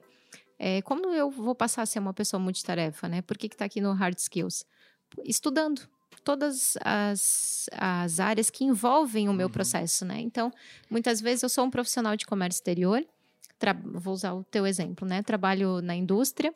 [0.58, 3.22] É, como eu vou passar a ser uma pessoa multitarefa, né?
[3.22, 4.64] Por que que tá aqui no Hard Skills?
[5.24, 5.88] Estudando
[6.22, 10.20] todas as, as áreas que envolvem o meu processo, né?
[10.20, 10.52] Então,
[10.88, 13.04] muitas vezes eu sou um profissional de comércio exterior,
[13.94, 15.22] vou usar o teu exemplo, né?
[15.22, 16.52] Trabalho na indústria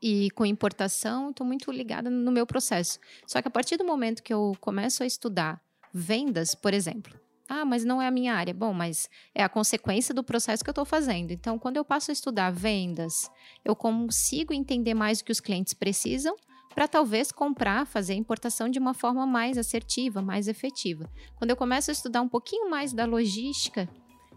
[0.00, 3.00] e com importação, estou muito ligada no meu processo.
[3.26, 5.60] Só que a partir do momento que eu começo a estudar
[5.92, 8.52] vendas, por exemplo, Ah, mas não é a minha área.
[8.52, 11.30] Bom, mas é a consequência do processo que eu estou fazendo.
[11.30, 13.30] Então, quando eu passo a estudar vendas,
[13.64, 16.36] eu consigo entender mais o que os clientes precisam
[16.74, 21.10] para talvez comprar, fazer a importação de uma forma mais assertiva, mais efetiva.
[21.36, 23.88] Quando eu começo a estudar um pouquinho mais da logística,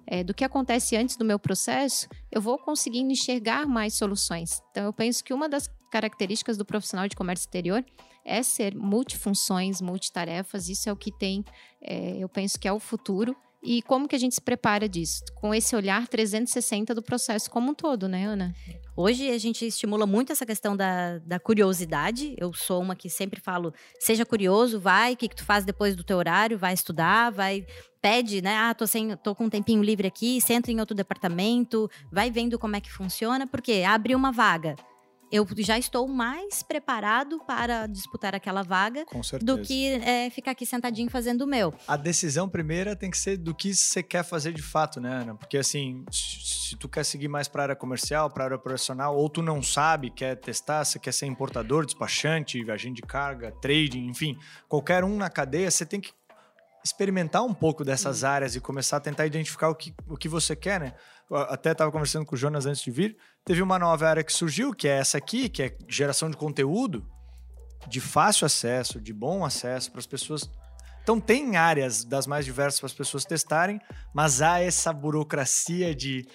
[0.06, 4.62] é, do que acontece antes do meu processo, eu vou conseguindo enxergar mais soluções.
[4.72, 7.86] Então, eu penso que uma das características do profissional de comércio exterior
[8.26, 10.70] é ser multifunções, multitarefas.
[10.70, 11.44] Isso é o que tem,
[11.82, 13.36] é, eu penso que é o futuro.
[13.64, 15.24] E como que a gente se prepara disso?
[15.36, 18.56] Com esse olhar 360 do processo como um todo, né, Ana?
[18.98, 22.36] Hoje a gente estimula muito essa questão da, da curiosidade.
[22.40, 25.96] Eu sou uma que sempre falo: seja curioso, vai, o que, que tu faz depois
[25.96, 27.66] do teu horário, vai estudar, vai.
[28.02, 28.56] Pede, né?
[28.56, 32.58] Ah, tô, sem, tô com um tempinho livre aqui, senta em outro departamento, vai vendo
[32.58, 34.76] como é que funciona, porque abre uma vaga
[35.32, 39.06] eu já estou mais preparado para disputar aquela vaga
[39.42, 41.74] do que é, ficar aqui sentadinho fazendo o meu.
[41.88, 45.36] A decisão primeira tem que ser do que você quer fazer de fato, né, Ana?
[45.36, 49.16] Porque assim, se tu quer seguir mais para a área comercial, para a área profissional,
[49.16, 54.08] ou tu não sabe, quer testar, você quer ser importador, despachante, agente de carga, trading,
[54.08, 56.12] enfim, qualquer um na cadeia, você tem que
[56.84, 60.56] experimentar um pouco dessas áreas e começar a tentar identificar o que, o que você
[60.56, 60.94] quer, né?
[61.32, 64.74] Até estava conversando com o Jonas antes de vir, teve uma nova área que surgiu,
[64.74, 67.06] que é essa aqui, que é geração de conteúdo
[67.88, 70.50] de fácil acesso, de bom acesso para as pessoas.
[71.04, 73.82] Então tem áreas das mais diversas para as pessoas testarem,
[74.14, 76.28] mas há essa burocracia de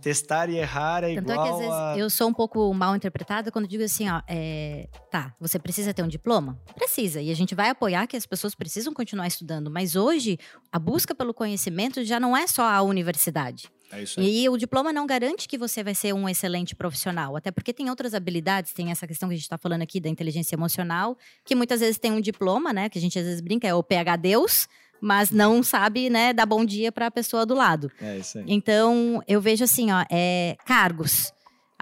[0.00, 1.98] testar e errar é Tanto igual é que às vezes a...
[1.98, 6.04] eu sou um pouco mal interpretada quando digo assim, ó, é, tá, você precisa ter
[6.04, 6.56] um diploma?
[6.76, 10.38] Precisa, e a gente vai apoiar que as pessoas precisam continuar estudando, mas hoje
[10.70, 13.71] a busca pelo conhecimento já não é só a universidade.
[13.92, 14.44] É isso aí.
[14.44, 17.90] E o diploma não garante que você vai ser um excelente profissional, até porque tem
[17.90, 21.54] outras habilidades, tem essa questão que a gente está falando aqui da inteligência emocional, que
[21.54, 24.16] muitas vezes tem um diploma, né, que a gente às vezes brinca, é o PH
[24.16, 24.68] Deus,
[25.00, 27.90] mas não sabe, né, dar bom dia para a pessoa do lado.
[28.00, 28.44] É isso aí.
[28.46, 31.32] Então, eu vejo assim, ó, é, cargos.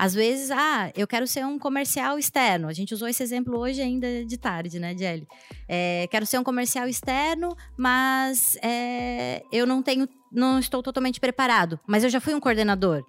[0.01, 2.69] Às vezes, ah, eu quero ser um comercial externo.
[2.69, 5.29] A gente usou esse exemplo hoje ainda de tarde, né, Jelly?
[5.69, 11.79] É, quero ser um comercial externo, mas é, eu não tenho, não estou totalmente preparado.
[11.87, 13.05] Mas eu já fui um coordenador.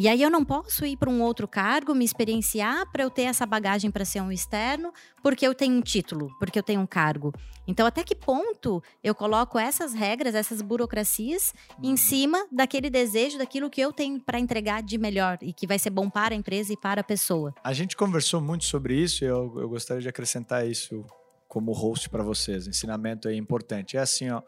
[0.00, 3.24] E aí eu não posso ir para um outro cargo, me experienciar para eu ter
[3.24, 6.86] essa bagagem para ser um externo, porque eu tenho um título, porque eu tenho um
[6.86, 7.34] cargo.
[7.68, 13.68] Então, até que ponto eu coloco essas regras, essas burocracias em cima daquele desejo, daquilo
[13.68, 16.72] que eu tenho para entregar de melhor e que vai ser bom para a empresa
[16.72, 17.52] e para a pessoa?
[17.62, 21.04] A gente conversou muito sobre isso e eu, eu gostaria de acrescentar isso
[21.46, 22.66] como host para vocês.
[22.66, 23.98] Ensinamento é importante.
[23.98, 24.40] É assim, ó.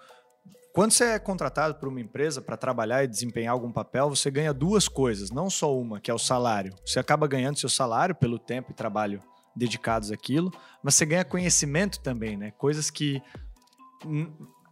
[0.73, 4.55] Quando você é contratado por uma empresa para trabalhar e desempenhar algum papel, você ganha
[4.55, 6.75] duas coisas, não só uma, que é o salário.
[6.85, 9.23] Você acaba ganhando seu salário pelo tempo e trabalho
[9.55, 10.51] dedicados àquilo,
[10.83, 12.53] mas você ganha conhecimento também, né?
[12.53, 13.23] Coisas que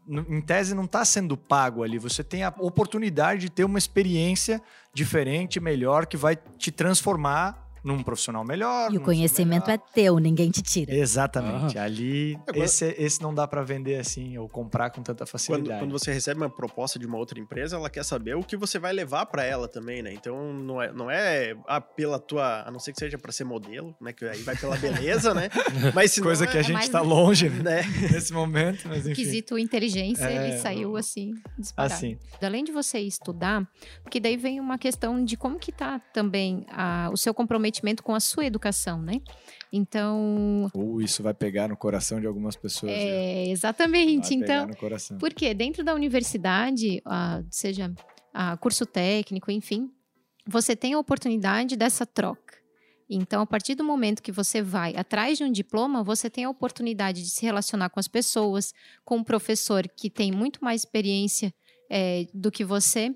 [0.09, 1.99] em tese não está sendo pago ali.
[1.99, 4.63] Você tem a oportunidade de ter uma experiência
[4.95, 8.93] diferente, melhor, que vai te transformar num profissional melhor.
[8.93, 9.81] E o conhecimento melhor.
[9.89, 10.95] é teu, ninguém te tira.
[10.95, 11.79] Exatamente.
[11.79, 15.29] Ali, É, quando- esse, esse não dá para vender assim ou comprar com tanta Quando,
[15.31, 15.81] facilidade.
[15.81, 18.79] quando você recebe uma proposta de uma outra empresa, ela quer saber o que você
[18.79, 20.13] vai levar pra ela também, né?
[20.13, 22.63] Então não é, não é ah, pela tua.
[22.67, 24.13] A não ser que seja pra ser modelo, né?
[24.13, 25.49] Que aí vai pela beleza, né?
[25.95, 27.83] Mas se Coisa que a é gente mais- tá longe né, né?
[28.13, 29.15] nesse momento, mas enfim.
[29.23, 31.95] Quesito inteligência, É, ele saiu assim, disparado.
[31.95, 33.67] Assim, Além de você estudar,
[34.03, 37.70] porque daí vem uma questão de como que tá também a- o seu comprometimento
[38.03, 39.21] com a sua educação, né?
[39.73, 42.91] Então, ou isso vai pegar no coração de algumas pessoas.
[42.93, 44.31] é, Vai exatamente.
[44.31, 45.19] pegar Então, no coração.
[45.19, 47.93] Porque dentro da universidade, ah, seja
[48.35, 49.91] ah, curso técnico, enfim,
[50.47, 52.59] você tem a oportunidade dessa troca.
[53.09, 56.51] Então, a partir do momento que você vai atrás de um diploma, você tem a
[56.51, 58.73] oportunidade de se relacionar com as pessoas,
[59.05, 61.53] com um professor que tem muito mais experiência
[61.91, 63.13] eh, do que você.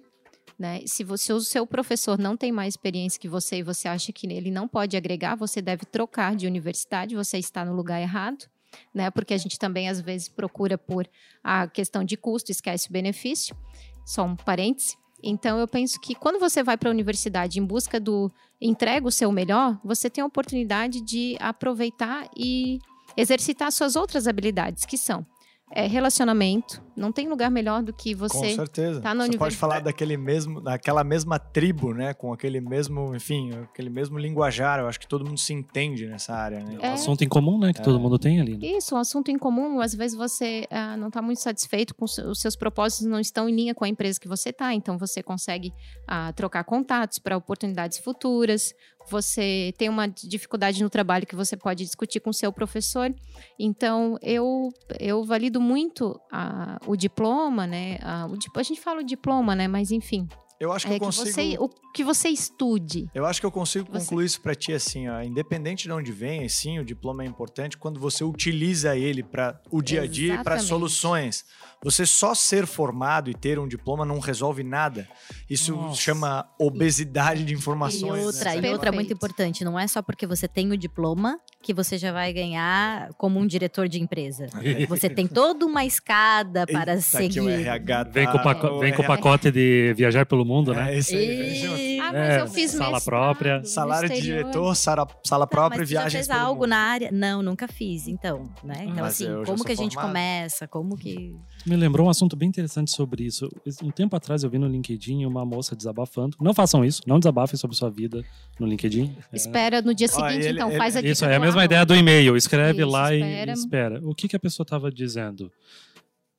[0.59, 0.83] Né?
[0.87, 4.27] Se você, o seu professor não tem mais experiência que você e você acha que
[4.27, 8.47] ele não pode agregar, você deve trocar de universidade, você está no lugar errado.
[8.93, 9.11] Né?
[9.11, 11.09] Porque a gente também às vezes procura por
[11.43, 13.57] a questão de custo, esquece o benefício.
[14.05, 14.97] Só um parêntese.
[15.23, 19.11] Então, eu penso que quando você vai para a universidade em busca do entrega o
[19.11, 22.79] seu melhor, você tem a oportunidade de aproveitar e
[23.17, 25.25] exercitar suas outras habilidades, que são
[25.74, 26.82] é, relacionamento.
[26.96, 29.00] Não tem lugar melhor do que Com você certeza.
[29.00, 32.14] tá na você pode falar daquele mesmo, daquela mesma tribo, né?
[32.14, 34.78] Com aquele mesmo, enfim, aquele mesmo linguajar.
[34.78, 36.78] Eu acho que todo mundo se entende nessa área, né?
[36.80, 36.92] É.
[36.92, 37.72] Assunto em comum, né?
[37.72, 38.56] Que todo mundo tem ali.
[38.56, 38.66] né?
[38.66, 39.80] Isso, um assunto em comum.
[39.80, 43.48] Às vezes você ah, não está muito satisfeito com os os seus propósitos, não estão
[43.48, 44.72] em linha com a empresa que você está.
[44.72, 45.72] Então você consegue
[46.06, 48.72] ah, trocar contatos para oportunidades futuras.
[49.11, 53.14] Você tem uma dificuldade no trabalho que você pode discutir com o seu professor.
[53.59, 57.99] Então, eu, eu valido muito a- o diploma, né?
[58.03, 59.69] A, o a gente fala o diploma, né?
[59.69, 60.27] Mas, enfim,
[60.61, 61.27] Eu acho que é eu que consigo.
[61.31, 63.09] você, o que você estude.
[63.14, 66.12] Eu acho que eu consigo Você- concluir isso pra ti assim, ó, independente de onde
[66.12, 70.35] vem, sim, o diploma é importante quando você utiliza ele para o dia a dia
[70.37, 71.45] e para soluções.
[71.85, 75.07] Você só ser formado e ter um diploma não resolve nada.
[75.49, 76.01] Isso Nossa.
[76.01, 78.25] chama obesidade de E informações.
[78.25, 78.68] outra, né?
[78.68, 82.11] e outra muito importante, não é só porque você tem o diploma que você já
[82.12, 84.47] vai ganhar como um diretor de empresa.
[84.88, 87.29] Você tem toda uma escada para Eita, seguir.
[87.35, 90.27] que o RH Vem com, o tá- paco- o vem com o pacote de viajar
[90.27, 90.94] pelo mundo, né?
[90.94, 91.97] É, isso aí, vem.
[91.97, 93.64] E- Ah, mas É, eu fiz sala mestrado própria.
[93.64, 96.70] Salário de diretor, sala, sala Tá, própria e mas você fez algo mundo.
[96.70, 97.11] na área?
[97.11, 98.07] Não, nunca fiz.
[98.09, 98.81] Então, né?
[98.83, 100.09] Então, Mas assim, como que a gente formado.
[100.12, 100.68] começa?
[100.68, 101.35] Como que.
[101.66, 103.48] Me lembrou um assunto bem interessante sobre isso.
[103.83, 106.37] Um tempo atrás eu vi no LinkedIn uma moça desabafando.
[106.40, 108.22] Não façam isso, não desabafem sobre sua vida
[108.61, 109.16] no LinkedIn.
[109.33, 111.40] É, Espera no dia Ó, seguinte, ele- então, ele- faz a dica Isso é a
[111.40, 112.37] mesma ideia do e-mail.
[112.37, 113.50] Escreve Isso, lá espera.
[113.50, 114.00] e espera.
[114.05, 115.50] O que, que a pessoa estava dizendo?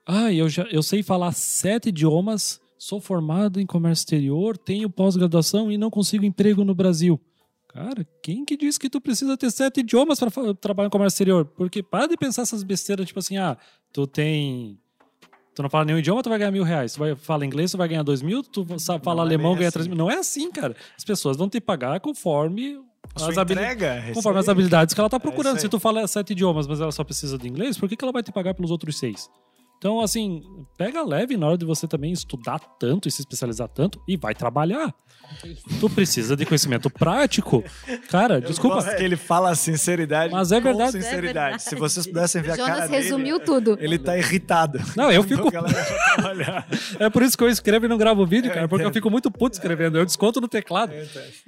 [0.06, 5.72] Ah, eu, já, eu sei falar sete idiomas, sou formado em comércio exterior, tenho pós-graduação
[5.72, 7.20] e não consigo emprego no Brasil.
[7.68, 11.46] Cara, quem que disse que tu precisa ter sete idiomas para trabalhar em comércio exterior?
[11.46, 13.58] Porque para de pensar essas besteiras, tipo assim, ah,
[13.92, 14.80] tu tem.
[15.56, 16.94] Tu não fala nenhum idioma, tu vai ganhar mil reais.
[16.94, 18.44] Tu vai, fala inglês, tu vai ganhar dois mil.
[18.44, 19.74] Tu sabe, fala Não é alemão, ganha assim.
[19.74, 19.98] três mil.
[19.98, 20.76] Não é assim, cara.
[20.98, 22.78] As pessoas vão te pagar conforme
[23.16, 25.56] sua as entrega, é conforme as habilidades que ela está isso procurando.
[25.56, 25.62] aí.
[25.62, 28.12] Se tu fala sete idiomas, mas ela só precisa de inglês, por que, que ela
[28.12, 29.30] vai te pagar pelos outros seis?
[29.78, 30.42] Então, assim,
[30.78, 34.34] pega leve na hora de você também estudar tanto e se especializar tanto e vai
[34.34, 34.94] trabalhar.
[35.80, 37.64] Tu precisa de conhecimento prático.
[38.10, 38.76] Cara, Eu desculpa.
[38.78, 40.32] gosto que ele fala a sinceridade.
[40.34, 40.92] Mas é com verdade.
[40.94, 41.28] sinceridade.
[41.28, 41.64] É verdade.
[41.64, 43.78] Se vocês pudessem ver a cara Jonas dele, resumiu tudo.
[43.80, 44.80] ele tá irritado.
[44.96, 45.52] Não, eu Então, fico.
[46.16, 46.68] trabalhar.
[47.00, 49.30] É por isso que eu escrevo e não gravo vídeo, cara, porque eu fico muito
[49.32, 49.98] puto escrevendo.
[49.98, 50.94] Eu desconto no teclado.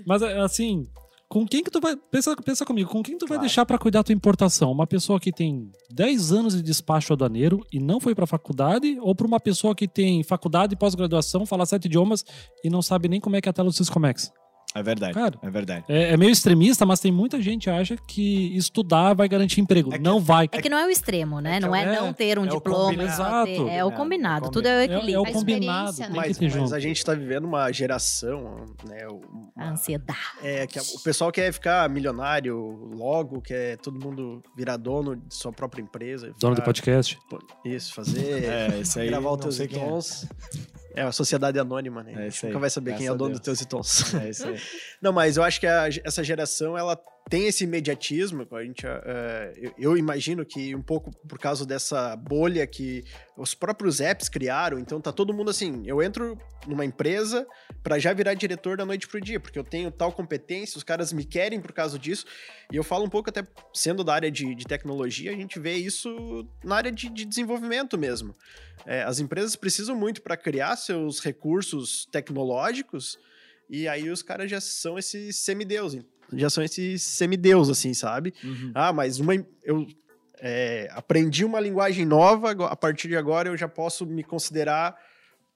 [0.06, 0.88] Mas assim,
[1.30, 1.96] com quem que tu vai.
[1.96, 3.42] Pensa, pensa comigo, com quem tu vai Claro.
[3.42, 4.72] deixar pra cuidar da tua importação?
[4.72, 9.14] Uma pessoa que tem 10 anos de despacho aduaneiro e não foi pra faculdade, ou
[9.14, 12.24] pra uma pessoa que tem faculdade e pós-graduação, fala sete idiomas
[12.64, 14.32] e não sabe nem como é que é a tela do Syscomex?
[14.80, 15.14] É verdade.
[15.14, 15.40] Cara.
[15.42, 15.86] É verdade.
[15.88, 19.94] É, é meio extremista, mas tem muita gente que acha que estudar vai garantir emprego.
[19.94, 20.48] É que- não vai.
[20.52, 21.58] É que não é o extremo, né?
[21.58, 22.96] É não é, é- não ter um é diploma.
[22.96, 23.68] ter- Exato.
[23.70, 24.46] É o combinado.
[24.46, 25.20] é o Tudo é o É, é equilíbrio.
[25.22, 25.90] o A combinado.
[25.90, 26.34] experiência, Tem né?
[26.34, 29.08] que Mas, mas a gente tá vivendo uma geração, né?
[29.08, 30.20] uma- A ansiedade.
[30.42, 32.58] é, que o pessoal quer ficar milionário
[32.96, 36.32] logo, quer todo mundo virar dono de sua própria empresa.
[36.40, 37.18] Dono do podcast.
[37.66, 38.44] Isso, fazer.
[38.44, 39.60] É, esse aí gravar os teus
[41.00, 41.04] é.
[41.04, 42.28] a sociedade anônima, né?
[42.28, 44.14] É nunca vai saber quem é o Graças dono dos teus itons.
[44.16, 44.60] É isso aí.
[45.02, 48.48] Não, mas eu acho que a- essa geração, ela tem esse imediatismo.
[48.52, 53.04] A gente, eh, eu, eu imagino que um pouco por causa dessa bolha que
[53.36, 54.80] os próprios apps criaram.
[54.80, 57.46] Então tá todo mundo assim, eu entro numa empresa
[57.84, 61.12] para já virar diretor da noite pro dia, porque eu tenho tal competência, os caras
[61.12, 62.26] me querem por causa disso.
[62.72, 65.74] E eu falo um pouco até sendo da área de, de tecnologia, a gente vê
[65.76, 68.36] isso na área de, de desenvolvimento mesmo.
[68.86, 73.18] É, as empresas precisam muito para criar seus recursos tecnológicos
[73.70, 75.94] e aí os caras já são esses semideus,
[76.34, 78.34] já são esses semideus, assim, sabe?
[78.44, 78.72] Uhum.
[78.76, 79.88] Ah, mas uma, eu
[80.40, 84.96] é, aprendi uma linguagem nova, a partir de agora eu já posso me considerar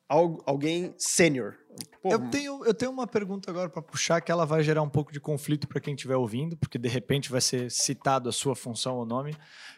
[0.10, 1.56] al- alguém sênior.
[2.02, 4.90] Pô, Eu tenho, eu tenho uma pergunta agora para puxar que ela vai gerar um
[4.90, 8.56] pouco de conflito para quem estiver ouvindo, porque de repente vai ser citado a sua
[8.56, 9.36] função ou nome.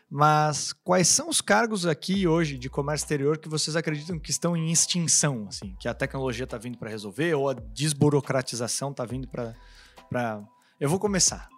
[0.10, 4.56] Mas quais são os cargos aqui hoje de comércio exterior que vocês acreditam que estão
[4.56, 9.27] em extinção, assim, que a tecnologia está vindo para resolver ou a desburocratização está vindo
[9.27, 9.53] para
[10.84, 11.52] Eu vou começar.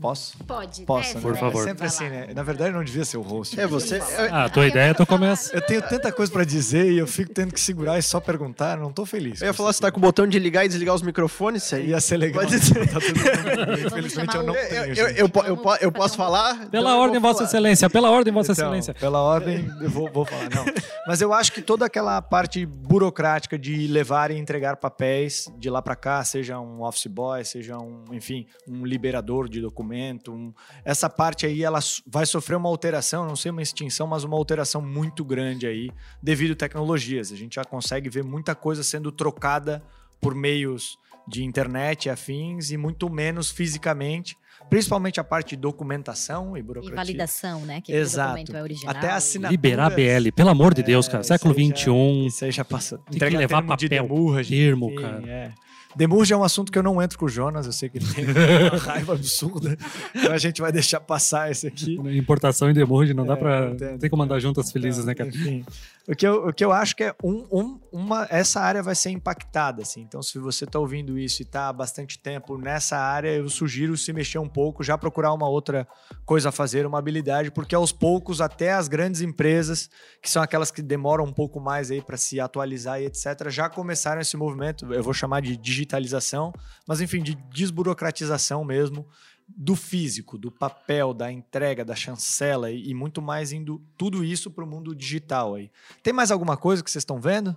[0.00, 0.36] Posso?
[0.44, 0.82] Pode.
[0.82, 1.32] Posso, deve, né?
[1.32, 1.62] Por favor.
[1.62, 2.28] É sempre assim, né?
[2.34, 3.58] Na verdade, não devia ser o host.
[3.58, 3.98] é você.
[4.30, 5.56] Ah, a tua ideia é tu começa.
[5.56, 8.76] Eu tenho tanta coisa para dizer e eu fico tendo que segurar e só perguntar,
[8.76, 9.40] não tô feliz.
[9.40, 11.76] eu ia falar se tá com o botão de ligar e desligar os microfones, isso
[11.76, 11.88] aí.
[11.88, 12.42] Ia ser legal.
[12.44, 12.86] Pode dizer.
[12.90, 12.98] Tá.
[13.86, 14.84] Infelizmente eu não Eu, tenho.
[14.98, 16.54] eu, eu, eu, eu posso falar?
[16.56, 17.48] Então Pela eu ordem, Vossa falar.
[17.48, 17.88] Excelência.
[17.90, 18.92] Pela ordem, Vossa Então, Excelência.
[18.94, 20.64] Pela ordem, eu vou, vou falar, não.
[21.06, 25.80] Mas eu acho que toda aquela parte burocrática de levar e entregar papéis de lá
[25.80, 30.52] para cá, seja um office boy, seja um, enfim, um liberador de documento, um-
[30.84, 34.82] essa parte aí ela vai sofrer uma alteração, não sei uma extinção, mas uma alteração
[34.82, 35.90] muito grande aí
[36.22, 37.32] devido a tecnologias.
[37.32, 39.82] A gente já consegue ver muita coisa sendo trocada
[40.20, 44.36] por meios de internet e afins e muito menos fisicamente,
[44.70, 46.96] principalmente a parte de documentação e E burocracia.
[46.96, 47.80] validação, né?
[47.80, 48.56] Que Exato.
[48.56, 48.94] é original.
[48.96, 49.50] Até a assinatura.
[49.50, 51.20] Liberar BL, pelo amor de Deus, cara.
[51.20, 52.26] É, Século XXI.
[52.26, 52.98] Isso aí já passou.
[52.98, 55.22] que Entrega levar termo de papel, demurge, termo, cara.
[55.28, 55.52] É.
[55.96, 58.06] Demurge é um assunto que eu não entro com o Jonas, eu sei que ele
[58.06, 59.76] tem uma raiva absurda.
[60.14, 61.94] Então a gente vai deixar passar esse aqui.
[62.16, 63.70] Importação e demurge, não dá É, pra.
[63.70, 63.98] entendo.
[63.98, 65.30] Tem como andar juntas felizes, né, cara?
[65.30, 65.64] Enfim.
[66.08, 68.94] O que eu, o que eu acho que é um, um- uma, essa área vai
[68.94, 70.02] ser impactada, assim.
[70.02, 73.96] Então, se você está ouvindo isso e está há bastante tempo nessa área, eu sugiro
[73.96, 75.86] se mexer um pouco, já procurar uma outra
[76.24, 79.90] coisa a fazer, uma habilidade, porque aos poucos até as grandes empresas,
[80.22, 83.68] que são aquelas que demoram um pouco mais aí para se atualizar e etc, já
[83.68, 86.52] começaram esse movimento, eu vou chamar de digitalização,
[86.86, 89.06] mas enfim, de desburocratização mesmo
[89.48, 94.50] do físico, do papel, da entrega, da chancela e, e muito mais indo tudo isso
[94.50, 95.70] para o mundo digital aí.
[96.02, 97.56] Tem mais alguma coisa que vocês estão vendo?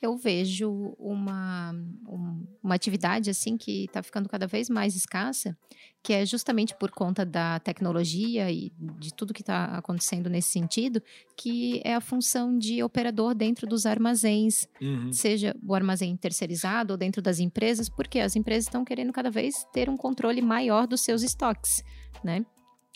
[0.00, 1.72] Eu vejo uma,
[2.06, 5.56] um- uma atividade assim que está ficando cada vez mais escassa,
[6.02, 11.02] que é justamente por conta da tecnologia e de tudo que está acontecendo nesse sentido,
[11.36, 14.68] que é a função de operador dentro dos armazéns,
[15.12, 19.64] seja o armazém terceirizado ou dentro das empresas, porque as empresas estão querendo cada vez
[19.72, 21.82] ter um controle maior dos seus estoques,
[22.22, 22.44] né?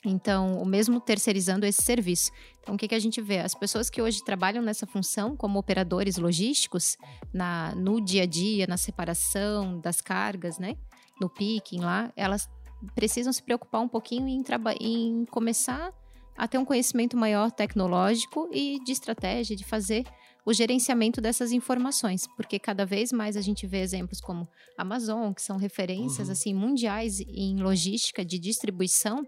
[0.05, 2.31] Então, o mesmo terceirizando esse serviço.
[2.61, 3.39] Então, o que, que a gente vê?
[3.41, 6.97] As pessoas que hoje trabalham nessa função como operadores logísticos,
[7.33, 10.77] na, no dia a dia, na separação das cargas, né?
[11.21, 12.49] No picking lá, elas
[12.95, 14.43] precisam se preocupar um pouquinho em,
[14.81, 15.93] em começar
[16.37, 20.05] a ter um conhecimento maior tecnológico e de estratégia, de fazer
[20.47, 25.43] o gerenciamento dessas informações, porque cada vez mais a gente vê exemplos como Amazon, que
[25.43, 26.33] são referências Uhum.
[26.33, 29.23] assim mundiais em logística de distribuição.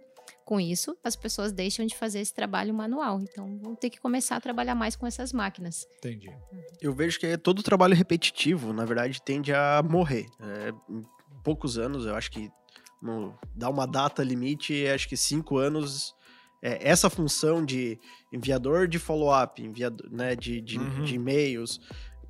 [0.45, 3.21] Com isso, as pessoas deixam de fazer esse trabalho manual.
[3.21, 5.87] Então, vão ter que começar a trabalhar mais com essas máquinas.
[5.99, 6.31] Entendi.
[6.81, 10.27] Eu vejo que é todo trabalho repetitivo, na verdade, tende a morrer.
[10.41, 11.05] É, em
[11.45, 12.51] poucos anos, eu acho que
[13.01, 16.15] no, dá uma data limite, acho que cinco anos.
[16.65, 17.99] é, essa função de
[18.33, 21.03] enviador de follow-up, enviador né, de, de, Uhum.
[21.03, 21.81] de e-mails,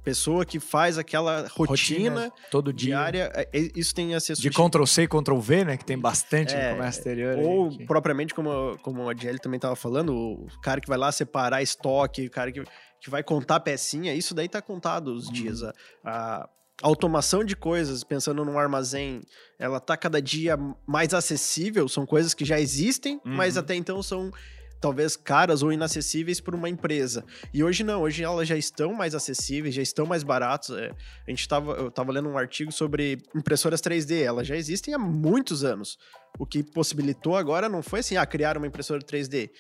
[0.03, 2.89] pessoa que faz aquela rotina, todo dia.
[2.97, 4.51] diária, é, é, isso tem a ser De.
[4.51, 5.77] Ctrl C, Ctrl V, né?
[5.77, 7.39] Que tem bastante É, no comércio exterior.
[7.39, 10.99] aí, Ou que- propriamente, como, como a Jelly também estava falando, o cara que vai
[10.99, 12.63] lá separar estoque, o cara que,
[13.01, 15.33] que vai contar pecinha, isso daí tá contado os Uhum.
[15.33, 15.63] dias.
[15.63, 15.73] A,
[16.05, 16.49] a
[16.83, 19.21] automação de coisas, pensando num armazém,
[19.59, 23.61] ela tá cada dia mais acessível, são coisas que já existem, mas Uhum.
[23.61, 24.33] até então são
[24.83, 27.25] talvez caras ou inacessíveis por uma empresa.
[27.55, 30.77] E hoje não, hoje elas já estão mais acessíveis, já estão mais baratos.
[30.77, 30.91] É,
[31.27, 34.99] a gente tava, eu tava lendo um artigo sobre impressoras 3D, elas já existem há
[34.99, 35.97] muitos anos.
[36.37, 39.51] O que possibilitou agora não foi assim, ah, criar uma impressora 3D.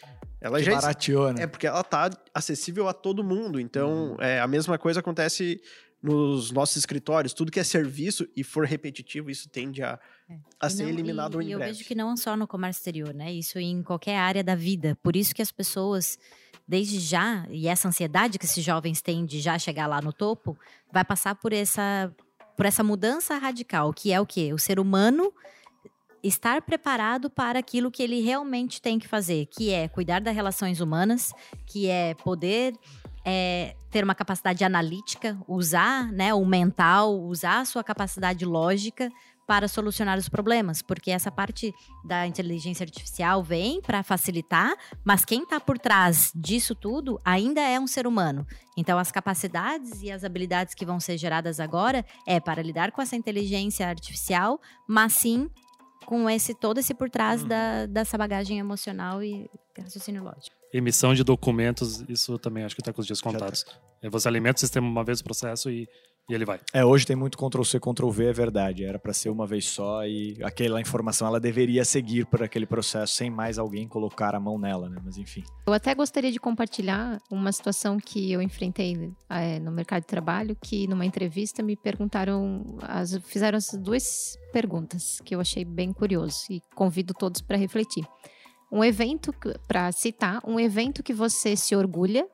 [0.41, 1.45] Ela que já barateou, né?
[1.45, 3.61] É porque ela tá acessível a todo mundo.
[3.61, 5.61] Então, é, a mesma coisa acontece
[6.03, 7.33] nos nossos escritórios.
[7.33, 10.01] Tudo que é serviço e for repetitivo, isso tende a,
[10.61, 11.73] a E ser não- eliminado e, em e eu breve.
[11.73, 13.33] vejo que não só no comércio exterior, né?
[13.33, 14.97] Isso em qualquer área da vida.
[15.03, 16.19] Por isso que as pessoas,
[16.67, 20.57] desde já, e essa ansiedade que esses jovens têm de já chegar lá no topo,
[20.93, 22.13] vai passar por essa,
[22.57, 24.53] por essa mudança radical, que é o quê?
[24.53, 25.33] O ser humano
[26.23, 30.81] estar preparado para aquilo que ele realmente tem que fazer, que é cuidar das relações
[30.81, 31.33] humanas,
[31.67, 32.75] que é poder
[33.25, 39.11] é, ter uma capacidade analítica, usar né, o mental, usar a sua capacidade lógica
[39.47, 41.75] para solucionar os problemas, porque essa parte
[42.05, 44.73] da inteligência artificial vem para facilitar,
[45.05, 48.47] mas quem está por trás disso tudo ainda é um ser humano.
[48.77, 53.03] Então, as capacidades e as habilidades que vão ser geradas agora é para lidar com
[53.03, 55.51] essa inteligência artificial, mas sim
[56.07, 57.49] com esse todo esse por trás Uhum.
[57.49, 60.55] da, dessa bagagem emocional e raciocínio lógico.
[60.73, 63.31] Emissão de documentos, isso também acho que está com os dias tá.
[63.31, 63.65] contados.
[64.03, 65.89] É, Você alimenta o sistema uma vez o processo e,
[66.31, 66.61] e ele vai.
[66.73, 68.85] É, hoje tem muito Ctrl C, Ctrl V, é verdade.
[68.85, 73.15] Era para ser uma vez só e aquela informação ela deveria seguir por aquele processo
[73.15, 75.01] sem mais alguém colocar a mão nela, né?
[75.05, 75.43] Mas enfim.
[75.67, 80.57] Eu até gostaria de compartilhar uma situação que eu enfrentei eh, no mercado de trabalho,
[80.63, 86.45] que numa entrevista me perguntaram, as- fizeram as duas perguntas que eu achei bem curioso
[86.51, 88.07] e convido todos para refletir.
[88.71, 89.35] Um evento,
[89.69, 92.27] para citar, um evento que você se orgulha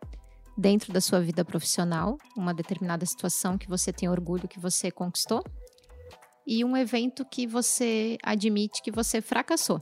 [0.58, 5.44] dentro da sua vida profissional, uma determinada situação que você tem orgulho que você conquistou,
[6.44, 9.80] e um evento que você admite que você fracassou.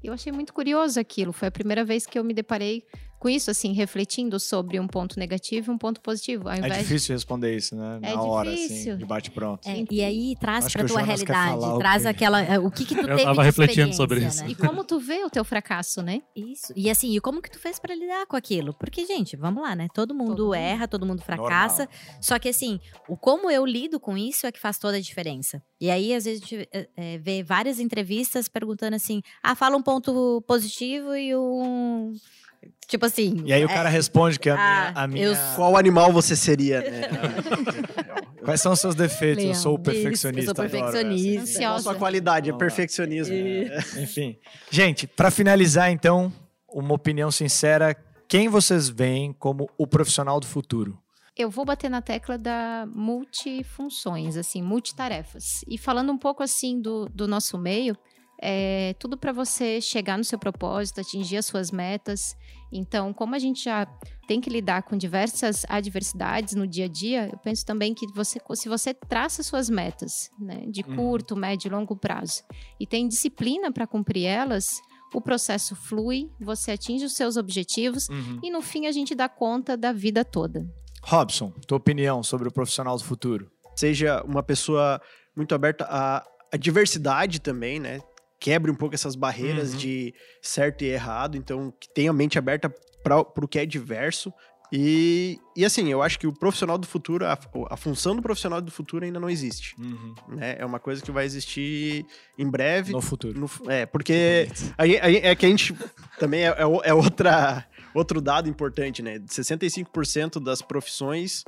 [0.00, 1.32] Eu achei muito curioso aquilo.
[1.32, 2.84] Foi a primeira vez que eu me deparei
[3.18, 6.48] com isso, assim, refletindo sobre um ponto negativo e um ponto positivo.
[6.48, 7.98] Ao É invés de- difícil responder isso, né?
[8.02, 8.96] É Na hora, assim, difícil.
[8.96, 9.68] de bate pronto.
[9.68, 13.00] É, e aí traz para tua realidade, o traz aquela é, o que que tu
[13.02, 14.44] Eu teve tava de refletindo sobre experiência, isso.
[14.44, 14.50] né?
[14.50, 16.22] E como tu vê o teu fracasso, né?
[16.36, 16.72] Isso.
[16.76, 18.72] E assim, e como que tu fez para lidar com aquilo?
[18.74, 19.88] Porque, gente, vamos lá, né?
[19.94, 20.54] Todo mundo Todo mundo.
[20.54, 21.88] erra, todo mundo fracassa.
[22.20, 25.62] Só que assim, o como eu lido com isso é que faz toda a diferença.
[25.80, 29.82] E aí, às vezes, a gente é, vê várias entrevistas perguntando assim: ah, fala um
[29.82, 32.12] ponto positivo e um.
[32.86, 33.42] Tipo assim.
[33.44, 34.66] E aí o é, cara responde que a minha.
[34.94, 37.08] Ah, a minha- eu Qual animal você seria, né?
[38.44, 39.44] Quais são os seus defeitos?
[39.44, 39.62] Eu Leão.
[39.62, 40.50] sou o perfeccionista.
[40.50, 41.60] eu sou perfeccionista.
[41.60, 42.48] Qual a sua qualidade?
[42.48, 43.34] É perfeccionismo.
[43.98, 44.38] Enfim.
[44.70, 46.32] Gente, para finalizar, então,
[46.68, 47.94] uma opinião sincera.
[48.26, 50.98] quem vocês veem como o profissional do futuro?
[51.36, 55.44] Eu vou bater na tecla da multifunções, assim, multitarefas.
[55.68, 57.96] E falando um pouco assim do, do nosso meio,
[58.40, 62.36] é tudo para você chegar no seu propósito, atingir as suas metas.
[62.72, 63.86] Então, como a gente já
[64.26, 68.38] tem que lidar com diversas adversidades no dia a dia, eu penso também que você,
[68.54, 70.96] se você traça suas metas, né, de Uhum.
[70.96, 72.42] curto, médio e longo prazo,
[72.78, 74.66] e tem disciplina para cumprir elas,
[75.14, 78.08] o processo flui, você atinge os seus objetivos
[78.42, 80.66] e no fim a gente dá conta da vida toda.
[81.02, 83.50] Robson, tua opinião sobre o profissional do futuro?
[83.74, 85.00] Seja uma pessoa
[85.34, 86.22] muito aberta à,
[86.52, 88.00] à diversidade também, né?
[88.40, 89.78] Quebre um pouco essas barreiras Uhum.
[89.78, 92.72] de certo e errado, então que tenha a mente aberta
[93.02, 94.32] para o que é diverso.
[94.70, 97.38] E, e assim, eu acho que o profissional do futuro, a,
[97.70, 99.74] a função do profissional do futuro ainda não existe.
[100.28, 100.56] Né?
[100.58, 102.04] É uma coisa que vai existir
[102.38, 102.92] em breve.
[102.92, 103.40] No futuro.
[103.40, 105.74] No- é, porque a a é que a gente
[106.18, 109.18] também é, é é outra, outro dado importante, né?
[109.20, 111.44] 65% das profissões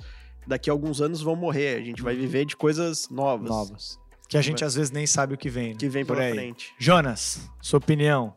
[0.46, 1.76] daqui a alguns anos vão morrer.
[1.76, 3.98] A gente vai viver de coisas novas, Novas.
[4.30, 5.70] Que a gente às vezes nem sabe o que vem.
[5.70, 5.76] né?
[5.78, 6.32] que vem por pela aí.
[6.34, 6.72] frente.
[6.78, 8.34] Jonas, sua opinião?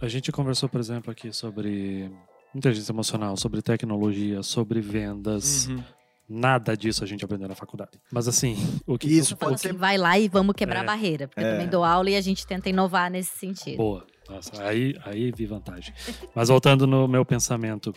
[0.00, 2.10] A gente conversou, por exemplo, aqui sobre
[2.54, 5.68] inteligência emocional, sobre tecnologia, sobre vendas.
[5.68, 5.82] Uhum.
[6.28, 7.92] Nada disso a gente aprendeu na faculdade.
[8.12, 8.56] Mas assim,
[8.86, 10.82] o que Isso pode ser que vai lá e vamos quebrar É.
[10.82, 11.46] a barreira, porque É.
[11.48, 13.76] eu também dou aula e a gente tenta inovar nesse sentido.
[13.76, 14.06] Boa.
[14.28, 15.92] Nossa, aí, aí vi vantagem.
[16.34, 17.92] Mas voltando no meu pensamento,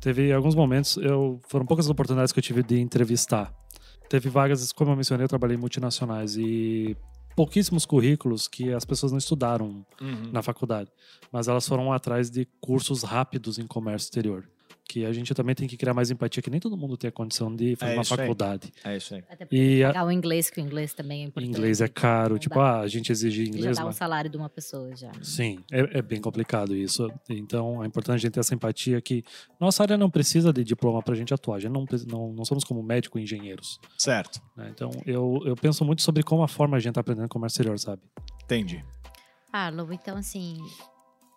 [0.00, 3.52] teve alguns momentos, eu foram poucas as oportunidades que eu tive de entrevistar.
[4.10, 6.96] Teve vagas, como eu mencionei, eu trabalhei em multinacionais e
[7.36, 10.30] pouquíssimos currículos que as pessoas não estudaram Uhum.
[10.32, 10.90] na faculdade,
[11.32, 14.46] mas elas foram atrás de cursos rápidos em comércio exterior.
[14.90, 17.12] Que a gente também tem que criar mais empatia, que nem todo mundo tem a
[17.12, 18.18] condição de fazer É uma isso aí.
[18.18, 18.72] faculdade.
[18.82, 19.22] É isso aí.
[19.30, 21.48] Até porque E a- pagar o inglês, que o inglês também é importante.
[21.48, 22.78] inglês é caro, tipo, dá.
[22.78, 25.12] ah, a gente exige Já inglês, dá um mas salário de uma pessoa já.
[25.22, 27.08] Sim, é, é bem complicado isso.
[27.28, 29.22] Então é importante a gente ter essa empatia que
[29.60, 31.56] nossa área não precisa de diploma para a gente atuar.
[31.56, 33.78] A gente não, não, não somos como médico e engenheiros.
[33.96, 34.40] Certo.
[34.56, 34.70] né?
[34.74, 37.78] Então eu, eu penso muito sobre como a forma a gente está aprendendo comércio exterior,
[37.78, 38.02] sabe?
[38.42, 38.84] Entendi.
[39.52, 40.58] Ah, Lu, então assim,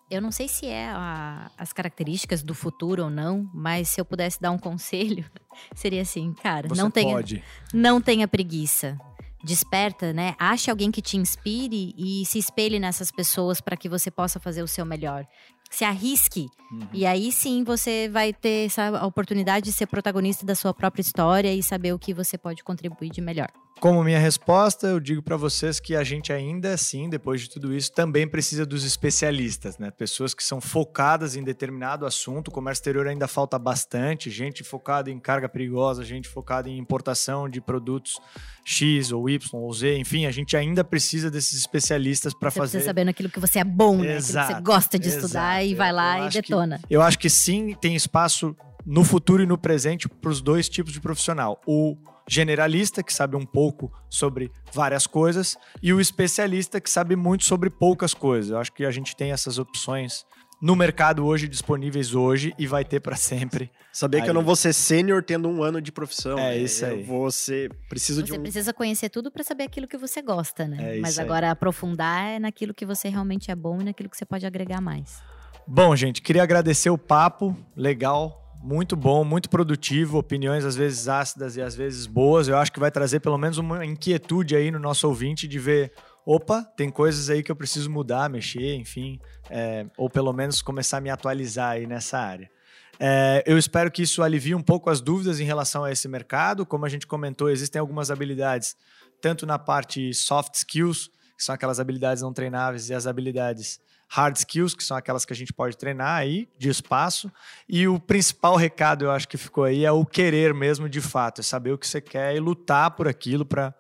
[0.10, 4.06] eu não sei se é a- as características do futuro ou não, mas se eu
[4.06, 5.26] pudesse dar um conselho,
[5.76, 7.44] seria assim, cara, Você não tenha, pode.
[7.74, 8.98] não tenha preguiça.
[9.44, 10.36] Desperta, né?
[10.40, 14.64] Ache alguém que te inspire e se espelhe nessas pessoas para que você possa fazer
[14.64, 15.26] o seu melhor.
[15.70, 16.88] Se arrisque Uhum.
[16.94, 21.54] e aí sim você vai ter essa oportunidade de ser protagonista da sua própria história
[21.54, 23.50] e saber o que você pode contribuir de melhor.
[23.80, 27.74] Como minha resposta, eu digo para vocês que a gente ainda assim, depois de tudo
[27.74, 29.92] isso, também precisa dos especialistas, né?
[29.92, 32.48] Pessoas que são focadas em determinado assunto.
[32.48, 37.50] O comércio exterior ainda falta bastante, gente focada em carga perigosa, gente focada em importação
[37.50, 38.22] de produtos
[38.64, 42.72] X ou Y ou Z, enfim, a gente ainda precisa desses especialistas para Você fazer
[42.78, 44.04] precisa saber naquilo que você é bom, né?
[44.04, 45.66] Aquilo que Exato, você gosta de estudar exato.
[45.74, 46.80] e vai Eu lá e acho que- detona.
[46.90, 48.56] Eu acho que sim, tem espaço
[48.86, 51.60] no futuro e no presente para os dois tipos de profissional.
[51.68, 51.98] O
[52.28, 57.70] generalista, que sabe um pouco sobre várias coisas, e o especialista, que sabe muito sobre
[57.70, 58.52] poucas coisas.
[58.52, 60.26] Eu acho que a gente tem essas opções
[60.64, 63.70] no mercado hoje, disponíveis hoje, e vai ter para sempre.
[63.92, 64.30] Saber que Aí.
[64.30, 66.40] eu não vou ser sênior tendo um ano de profissão.
[66.40, 66.58] É né?
[66.58, 67.02] isso aí.
[67.02, 67.70] Eu vou ser.
[67.90, 68.42] Preciso de Você um.
[68.42, 70.98] precisa conhecer tudo para saber aquilo que você gosta, né?
[70.98, 71.26] É Mas aí.
[71.26, 74.80] agora aprofundar é naquilo que você realmente é bom e naquilo que você pode agregar
[74.80, 75.22] mais.
[75.68, 81.58] Bom, gente, queria agradecer o papo, legal, muito bom, muito produtivo, opiniões às vezes ácidas
[81.58, 82.48] e às vezes boas.
[82.48, 85.92] Eu acho que vai trazer pelo menos uma inquietude aí no nosso ouvinte de ver,
[86.26, 91.00] opa, tem coisas aí que eu preciso mudar, mexer, enfim, é, ou pelo menos começar
[91.00, 92.50] a me atualizar aí nessa área.
[92.98, 96.66] É, eu espero que isso alivie um pouco as dúvidas em relação a esse mercado.
[96.66, 98.78] Como a gente comentou, existem algumas habilidades,
[99.20, 104.36] tanto na parte soft skills, que são aquelas habilidades não treináveis, e as habilidades hard
[104.38, 107.32] skills, que são aquelas que a gente pode treinar aí, de espaço.
[107.68, 111.42] E o principal recado, eu acho que ficou aí, é o querer mesmo de fato,
[111.42, 113.74] é saber o que você quer e lutar por aquilo para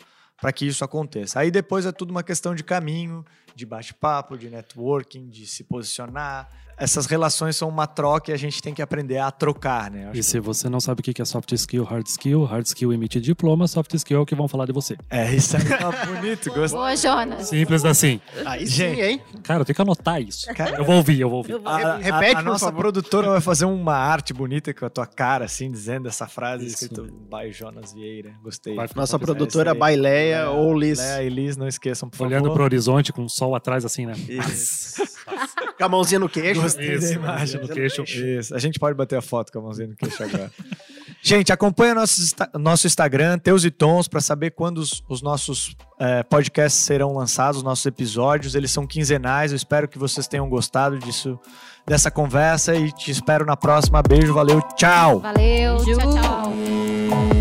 [0.53, 1.39] que isso aconteça.
[1.39, 3.24] Aí depois é tudo uma questão de caminho,
[3.56, 6.49] de bate-papo, de networking, de se posicionar.
[6.76, 10.06] Essas relações são uma troca e a gente tem que aprender a trocar, né?
[10.06, 12.66] Eu acho E se você não sabe o que é soft skill, hard skill, hard
[12.66, 14.97] skill emite diploma, soft skill é o que vão falar de você.
[15.08, 16.80] É, isso aí tá bonito, gostei.
[16.80, 17.47] Boa, Jonas.
[17.47, 18.20] Simples assim.
[18.43, 18.95] Aí Gente.
[18.95, 19.22] sim, hein?
[19.43, 20.47] Cara, eu tenho que anotar isso.
[20.56, 21.62] Cara, Eu vou ouvir, eu vou ouvir.
[21.64, 22.80] A, a- Repete, a por nossa favor.
[22.82, 26.86] produtora vai fazer uma arte bonita com a tua cara, assim, dizendo essa frase, Isso.
[26.86, 28.34] escrito by Jonas Vieira.
[28.41, 28.76] Gostei.
[28.95, 29.78] Nossa É produtora aí.
[29.78, 30.97] Baileia Léa- ou Liz.
[30.97, 32.56] Léa e Liz, não esqueçam, por Olhando favor.
[32.56, 34.14] pro horizonte com o sol atrás, assim, né?
[34.28, 35.04] Isso.
[35.78, 36.62] Com a mãozinha no queixo.
[36.62, 37.62] Gostei Isso, da imagem.
[37.62, 38.04] no queixo.
[38.04, 38.56] Isso.
[38.56, 40.52] A gente pode bater a foto com a mãozinha no queixo agora.
[41.22, 42.22] Gente, acompanha nosso,
[42.54, 47.58] nosso Instagram, Teus e Tons, para saber quando os, os nossos é, podcasts serão lançados,
[47.58, 48.56] os nossos episódios.
[48.56, 49.52] Eles são quinzenais.
[49.52, 51.39] Eu espero que vocês tenham gostado disso,
[51.86, 54.02] dessa conversa e te espero na próxima.
[54.02, 55.20] Beijo, valeu, tchau!
[55.20, 56.00] Valeu, Beijo.
[56.00, 57.32] tchau, tchau.